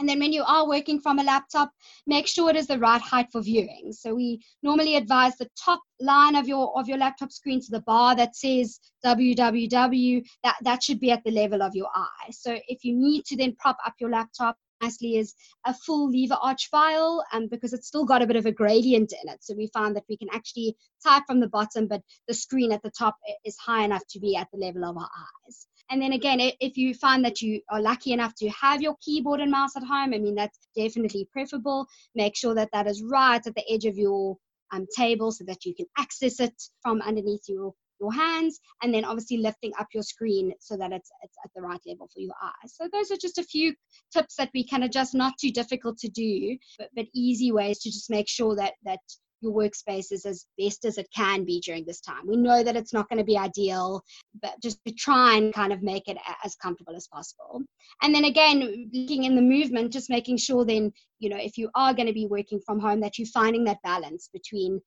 And 0.04 0.10
then 0.10 0.20
when 0.20 0.34
you 0.34 0.44
are 0.44 0.68
working 0.68 1.00
from 1.00 1.20
a 1.20 1.24
laptop, 1.24 1.72
make 2.06 2.28
sure 2.28 2.50
it 2.50 2.58
is 2.58 2.68
the 2.68 2.78
right 2.78 3.00
height 3.00 3.28
for 3.32 3.42
viewing. 3.42 3.94
So 3.94 4.14
we 4.14 4.44
normally 4.62 4.98
advise 4.98 5.38
the 5.38 5.48
top 5.58 5.80
line 6.02 6.36
of 6.36 6.46
your 6.46 6.78
of 6.78 6.90
your 6.90 6.98
laptop 6.98 7.32
screen 7.32 7.62
to 7.62 7.72
the 7.72 7.80
bar 7.80 8.14
that 8.18 8.36
says 8.36 8.82
www, 9.06 10.26
that, 10.44 10.56
that 10.62 10.84
should 10.84 11.00
be 11.00 11.10
at 11.10 11.24
the 11.24 11.32
level 11.32 11.64
of 11.64 11.74
your 11.74 11.88
eye. 11.96 12.32
So 12.32 12.60
if 12.68 12.84
you 12.84 12.94
need 12.94 13.24
to 13.28 13.38
then 13.38 13.56
prop 13.58 13.78
up 13.86 13.94
your 14.02 14.10
laptop 14.10 14.58
nicely 14.82 15.16
is 15.16 15.36
a 15.66 15.74
full 15.74 16.12
lever 16.12 16.38
arch 16.42 16.68
file 16.70 17.24
um, 17.32 17.48
because 17.48 17.72
it's 17.72 17.88
still 17.88 18.04
got 18.04 18.22
a 18.22 18.28
bit 18.28 18.36
of 18.36 18.46
a 18.46 18.52
gradient 18.52 19.14
in 19.24 19.32
it. 19.32 19.42
So 19.42 19.56
we 19.56 19.68
found 19.68 19.96
that 19.96 20.04
we 20.10 20.18
can 20.18 20.28
actually 20.34 20.76
type 21.02 21.24
from 21.28 21.40
the 21.40 21.48
bottom, 21.48 21.88
but 21.88 22.02
the 22.28 22.34
screen 22.34 22.74
at 22.74 22.84
the 22.84 22.92
top 22.92 23.16
is 23.46 23.56
high 23.56 23.86
enough 23.86 24.06
to 24.10 24.20
be 24.20 24.36
at 24.36 24.50
the 24.52 24.60
level 24.60 24.84
of 24.84 24.98
our 24.98 25.10
eyes. 25.48 25.68
And 25.90 26.02
then 26.02 26.14
again, 26.14 26.40
if 26.40 26.78
you 26.78 26.94
find 26.94 27.24
that 27.26 27.42
you 27.42 27.62
are 27.70 27.82
lucky 27.82 28.14
enough 28.14 28.34
to 28.36 28.50
have 28.50 28.82
your 28.82 28.96
keyboard 29.02 29.42
and 29.42 29.52
mouse 29.52 29.76
at 29.76 29.84
home, 29.84 30.14
I 30.14 30.18
mean, 30.18 30.36
that's 30.36 30.58
definitely 30.76 31.28
preferable. 31.32 31.86
Make 32.16 32.36
sure 32.36 32.56
that 32.56 32.70
that 32.74 32.88
is 32.88 33.04
right 33.04 33.46
at 33.46 33.54
the 33.56 33.64
edge 33.70 33.86
of 33.86 33.98
your 33.98 34.38
um, 34.74 34.88
table 34.96 35.32
so 35.32 35.44
that 35.46 35.66
you 35.66 35.76
can 35.76 35.86
access 35.98 36.40
it 36.40 36.54
from 36.82 37.02
underneath 37.02 37.44
your 37.48 37.74
your 38.00 38.12
hands 38.12 38.60
and 38.82 38.94
then 38.94 39.06
obviously 39.06 39.38
lifting 39.38 39.72
up 39.80 39.88
your 39.94 40.04
screen 40.04 40.52
so 40.60 40.76
that 40.76 40.92
it's, 40.92 41.10
it's 41.22 41.38
at 41.46 41.52
the 41.56 41.62
right 41.62 41.80
level 41.88 42.10
for 42.14 42.20
your 42.20 42.34
eyes 42.44 42.74
so 42.76 42.90
those 42.92 43.12
are 43.12 43.18
just 43.18 43.38
a 43.38 43.44
few 43.44 43.74
tips 44.12 44.36
that 44.36 44.50
we 44.54 44.64
can 44.64 44.84
adjust 44.84 45.14
not 45.14 45.34
too 45.40 45.52
difficult 45.52 45.98
to 45.98 46.10
do 46.10 46.58
but, 46.78 46.90
but 46.96 47.06
easy 47.14 47.52
ways 47.52 47.80
to 47.80 47.90
just 47.90 48.10
make 48.10 48.28
sure 48.28 48.56
that 48.56 48.74
that 48.84 49.00
your 49.44 49.54
workspace 49.54 50.12
is 50.12 50.26
as 50.26 50.46
best 50.58 50.86
as 50.86 50.98
it 50.98 51.08
can 51.16 51.44
be 51.44 51.60
during 51.60 51.86
this 51.86 52.02
time. 52.02 52.26
We 52.26 52.38
know 52.38 52.64
that 52.64 52.76
it's 52.76 52.94
not 52.94 53.10
going 53.10 53.20
to 53.20 53.26
be 53.26 53.38
ideal, 53.38 54.02
but 54.42 54.54
just 54.62 54.80
to 54.86 54.94
try 54.94 55.36
and 55.36 55.54
kind 55.54 55.74
of 55.74 55.84
make 55.84 56.08
it 56.08 56.18
as 56.44 56.56
comfortable 56.56 56.96
as 56.96 57.08
possible. 57.08 57.62
And 58.02 58.16
then 58.16 58.26
again, 58.26 58.90
looking 58.94 59.26
in 59.26 59.36
the 59.36 59.42
movement, 59.42 59.94
just 59.94 60.10
making 60.10 60.38
sure 60.38 60.66
then, 60.66 60.92
you 61.20 61.30
know, 61.30 61.38
if 61.38 61.58
you 61.58 61.70
are 61.76 61.94
going 61.94 62.08
to 62.08 62.14
be 62.14 62.28
working 62.28 62.60
from 62.66 62.80
home, 62.80 63.02
that 63.02 63.20
you're 63.20 63.28
finding 63.28 63.66
that 63.66 63.82
balance 63.84 64.30
between 64.34 64.82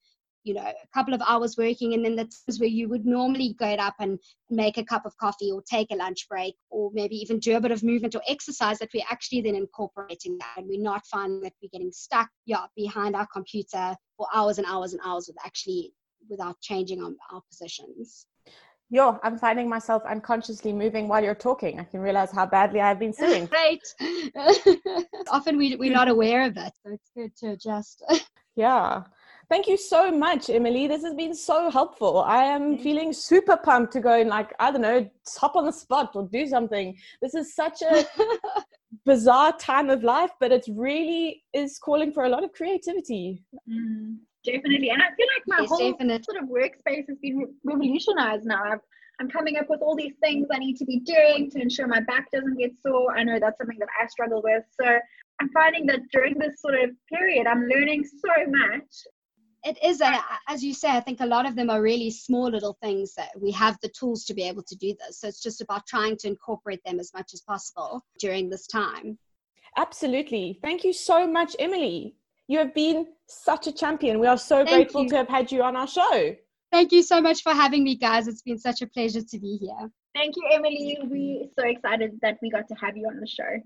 you 0.47 0.55
know 0.55 0.63
a 0.63 0.89
couple 0.95 1.13
of 1.13 1.21
hours 1.27 1.57
working 1.57 1.95
and 1.95 2.05
then 2.05 2.15
the 2.15 2.25
times 2.25 2.61
where 2.61 2.69
you 2.69 2.89
would 2.89 3.05
normally 3.05 3.55
get 3.59 3.81
up 3.81 3.95
and 3.99 4.19
make 4.49 4.79
a 4.79 4.85
cup 4.85 5.05
of 5.05 5.17
coffee 5.19 5.51
or 5.51 5.61
take 5.63 5.91
a 5.91 5.97
lunch 5.97 6.29
break 6.29 6.55
or 6.71 6.91
maybe 6.95 7.17
even 7.17 7.39
do 7.41 7.57
a 7.57 7.61
bit 7.61 7.73
of 7.73 7.83
movement 7.83 8.15
or 8.15 8.23
exercise 8.29 8.79
that 8.79 8.89
we're 8.95 9.03
actually 9.11 9.41
then 9.41 9.57
incorporating 9.57 10.39
that 10.39 10.55
and 10.57 10.69
we're 10.69 10.81
not 10.81 11.05
finding 11.07 11.41
that 11.41 11.53
we're 11.61 11.69
getting 11.73 11.91
stuck 11.91 12.29
yeah 12.45 12.67
behind 12.77 13.17
our 13.17 13.27
computer 13.33 13.95
for 14.17 14.29
hours 14.33 14.59
and 14.59 14.67
hours 14.69 14.93
and 14.93 15.03
hours 15.05 15.27
with 15.27 15.37
actually 15.45 15.93
without 16.31 16.59
changing 16.61 17.03
our, 17.03 17.11
our 17.33 17.43
positions 17.51 18.27
Yo, 18.89 19.19
I'm 19.25 19.37
finding 19.37 19.69
myself 19.69 20.05
unconsciously 20.09 20.73
moving 20.73 21.09
while 21.09 21.23
you're 21.23 21.35
talking. 21.35 21.81
I 21.81 21.85
can 21.85 21.99
realize 21.99 22.31
how 22.31 22.47
badly 22.47 22.81
I've 22.81 23.01
been 23.01 23.13
sitting. 23.13 23.49
Right. 23.57 23.83
Often 25.29 25.57
we, 25.57 25.75
we're 25.75 25.93
not 25.93 26.07
aware 26.07 26.47
of 26.47 26.57
it, 26.57 26.73
so 26.85 26.93
it's 26.93 27.11
good 27.17 27.37
to 27.39 27.55
adjust. 27.55 28.05
yeah. 28.55 29.03
Thank 29.49 29.69
you 29.69 29.77
so 29.77 30.11
much, 30.11 30.51
Emily. 30.51 30.89
This 30.89 31.05
has 31.05 31.15
been 31.15 31.35
so 31.35 31.71
helpful. 31.71 32.19
I 32.19 32.43
am 32.43 32.79
feeling 32.79 33.13
super 33.13 33.57
pumped 33.57 33.93
to 33.93 34.01
go 34.01 34.21
and 34.21 34.29
like, 34.29 34.53
I 34.59 34.73
don't 34.73 34.81
know, 34.81 35.09
hop 35.37 35.55
on 35.55 35.67
the 35.67 35.73
spot 35.73 36.17
or 36.17 36.27
do 36.27 36.47
something. 36.47 36.97
This 37.23 37.35
is 37.35 37.55
such 37.55 37.83
a 37.83 38.05
bizarre 39.07 39.57
time 39.57 39.89
of 39.89 40.03
life, 40.03 40.33
but 40.41 40.51
it 40.51 40.67
really 40.69 41.45
is 41.53 41.79
calling 41.79 42.13
for 42.13 42.25
a 42.25 42.29
lot 42.29 42.43
of 42.43 42.53
creativity. 42.53 43.45
Mm, 43.71 44.17
definitely. 44.45 44.91
And 44.91 45.01
I 45.01 45.15
feel 45.15 45.27
like 45.37 45.45
my 45.47 45.61
yes, 45.61 45.69
whole 45.69 45.93
definitely. 45.93 46.25
sort 46.25 46.43
of 46.43 46.49
workspace 46.49 47.07
has 47.09 47.19
been 47.23 47.47
revolutionized 47.63 48.47
now. 48.47 48.65
I've, 48.65 48.81
I'm 49.21 49.31
coming 49.31 49.59
up 49.59 49.71
with 49.71 49.81
all 49.81 49.95
these 49.95 50.15
things 50.21 50.49
I 50.53 50.59
need 50.59 50.77
to 50.79 50.85
be 50.85 50.99
doing 51.01 51.51
to 51.53 51.61
ensure 51.61 51.87
my 51.87 52.01
back 52.01 52.33
doesn't 52.33 52.59
get 52.59 52.73
sore. 52.85 53.17
I 53.17 53.23
know 53.23 53.39
that's 53.39 53.59
something 53.59 53.79
that 53.79 53.89
I 54.03 54.09
struggle 54.09 54.43
with. 54.43 54.65
So 54.79 54.99
I'm 55.41 55.51
finding 55.51 55.87
that 55.87 56.01
during 56.13 56.37
this 56.37 56.61
sort 56.61 56.75
of 56.75 56.91
period, 57.09 57.47
I'm 57.47 57.63
learning 57.67 58.05
so 58.05 58.51
much 58.51 58.85
it 59.67 59.77
is 59.83 60.01
and 60.01 60.17
as 60.49 60.63
you 60.63 60.73
say 60.73 60.89
i 60.91 61.01
think 61.01 61.21
a 61.21 61.27
lot 61.27 61.47
of 61.47 61.57
them 61.57 61.69
are 61.69 61.83
really 61.83 62.11
small 62.11 62.49
little 62.51 62.79
things 62.83 63.15
that 63.15 63.31
we 63.41 63.51
have 63.51 63.77
the 63.83 63.89
tools 63.89 64.25
to 64.25 64.35
be 64.35 64.43
able 64.43 64.63
to 64.63 64.77
do 64.77 64.95
this. 65.01 65.21
So 65.21 65.29
it's 65.29 65.43
just 65.43 65.61
about 65.61 65.87
trying 65.87 66.17
to 66.19 66.29
incorporate 66.29 66.83
them 66.85 67.01
as 67.01 67.13
much 67.13 67.33
as 67.35 67.41
possible 67.41 68.05
during 68.19 68.49
this 68.49 68.67
time. 68.67 69.19
Absolutely. 69.77 70.59
Thank 70.63 70.85
you 70.85 70.93
so 70.93 71.27
much 71.27 71.57
emily. 71.59 72.17
You 72.49 72.59
have 72.59 72.75
been 72.75 73.09
such 73.27 73.67
a 73.67 73.73
champion. 73.73 74.21
We 74.21 74.27
are 74.27 74.39
so 74.39 74.65
thank 74.65 74.71
grateful 74.71 75.03
you. 75.03 75.09
to 75.11 75.17
have 75.17 75.29
had 75.29 75.51
you 75.51 75.63
on 75.63 75.77
our 75.77 75.89
show. 75.89 76.35
Thank 76.73 76.93
you 76.93 77.03
so 77.03 77.21
much 77.21 77.43
for 77.43 77.53
having 77.53 77.85
me 77.85 77.97
guys. 77.97 78.29
It's 78.29 78.43
been 78.43 78.59
such 78.59 78.83
a 78.83 78.87
pleasure 78.87 79.23
to 79.23 79.39
be 79.39 79.57
here. 79.57 79.91
Thank 80.15 80.37
you 80.37 80.43
emily. 80.53 80.99
We're 81.03 81.49
so 81.59 81.69
excited 81.69 82.19
that 82.23 82.39
we 82.41 82.51
got 82.51 82.69
to 82.69 82.75
have 82.75 82.97
you 82.97 83.07
on 83.07 83.21
the 83.21 83.27
show. 83.27 83.61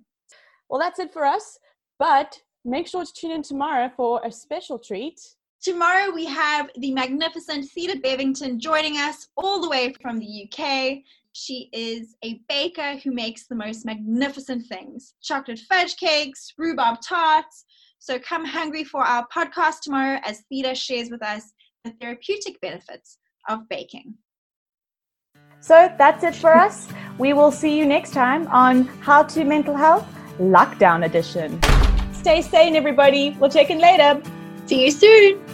Well 0.69 0.81
that's 0.81 0.99
it 0.99 1.13
for 1.13 1.25
us 1.25 1.59
but 2.01 2.41
make 2.65 2.89
sure 2.89 3.05
to 3.05 3.13
tune 3.13 3.31
in 3.31 3.43
tomorrow 3.43 3.91
for 3.95 4.21
a 4.25 4.33
special 4.33 4.79
treat 4.79 5.21
Tomorrow 5.63 6.11
we 6.15 6.25
have 6.25 6.71
the 6.79 6.91
magnificent 6.93 7.69
Theda 7.71 8.01
Bevington 8.01 8.57
joining 8.57 8.97
us 8.97 9.29
all 9.37 9.61
the 9.61 9.69
way 9.69 9.93
from 10.01 10.19
the 10.19 10.49
UK. 10.49 11.01
She 11.33 11.69
is 11.75 12.17
a 12.25 12.41
baker 12.49 12.97
who 12.97 13.13
makes 13.13 13.47
the 13.47 13.55
most 13.55 13.85
magnificent 13.85 14.67
things 14.69 15.13
chocolate 15.23 15.61
fudge 15.69 15.97
cakes, 15.97 16.55
rhubarb 16.57 17.03
tarts. 17.07 17.67
So 17.99 18.19
come 18.19 18.47
hungry 18.47 18.85
for 18.85 19.03
our 19.03 19.27
podcast 19.29 19.81
tomorrow 19.83 20.19
as 20.25 20.45
Theda 20.49 20.75
shares 20.75 21.11
with 21.11 21.23
us 21.23 21.53
the 21.85 21.93
therapeutic 22.01 22.59
benefits 22.63 23.19
of 23.51 23.69
baking. 23.69 24.15
So 25.61 25.93
that's 25.99 26.25
it 26.25 26.37
for 26.37 26.57
us. 26.57 26.89
We 27.19 27.35
will 27.35 27.53
see 27.53 27.77
you 27.77 27.85
next 27.85 28.15
time 28.15 28.49
on 28.49 28.85
How 29.03 29.25
to 29.25 29.45
Mental 29.45 29.77
Health 29.77 30.09
Lockdown 30.39 31.05
Edition. 31.05 31.61
Stay 32.15 32.41
sane, 32.41 32.77
everybody. 32.77 33.37
We'll 33.39 33.51
check 33.51 33.69
in 33.69 33.79
later. 33.79 34.23
See 34.65 34.85
you 34.85 34.91
soon. 34.91 35.50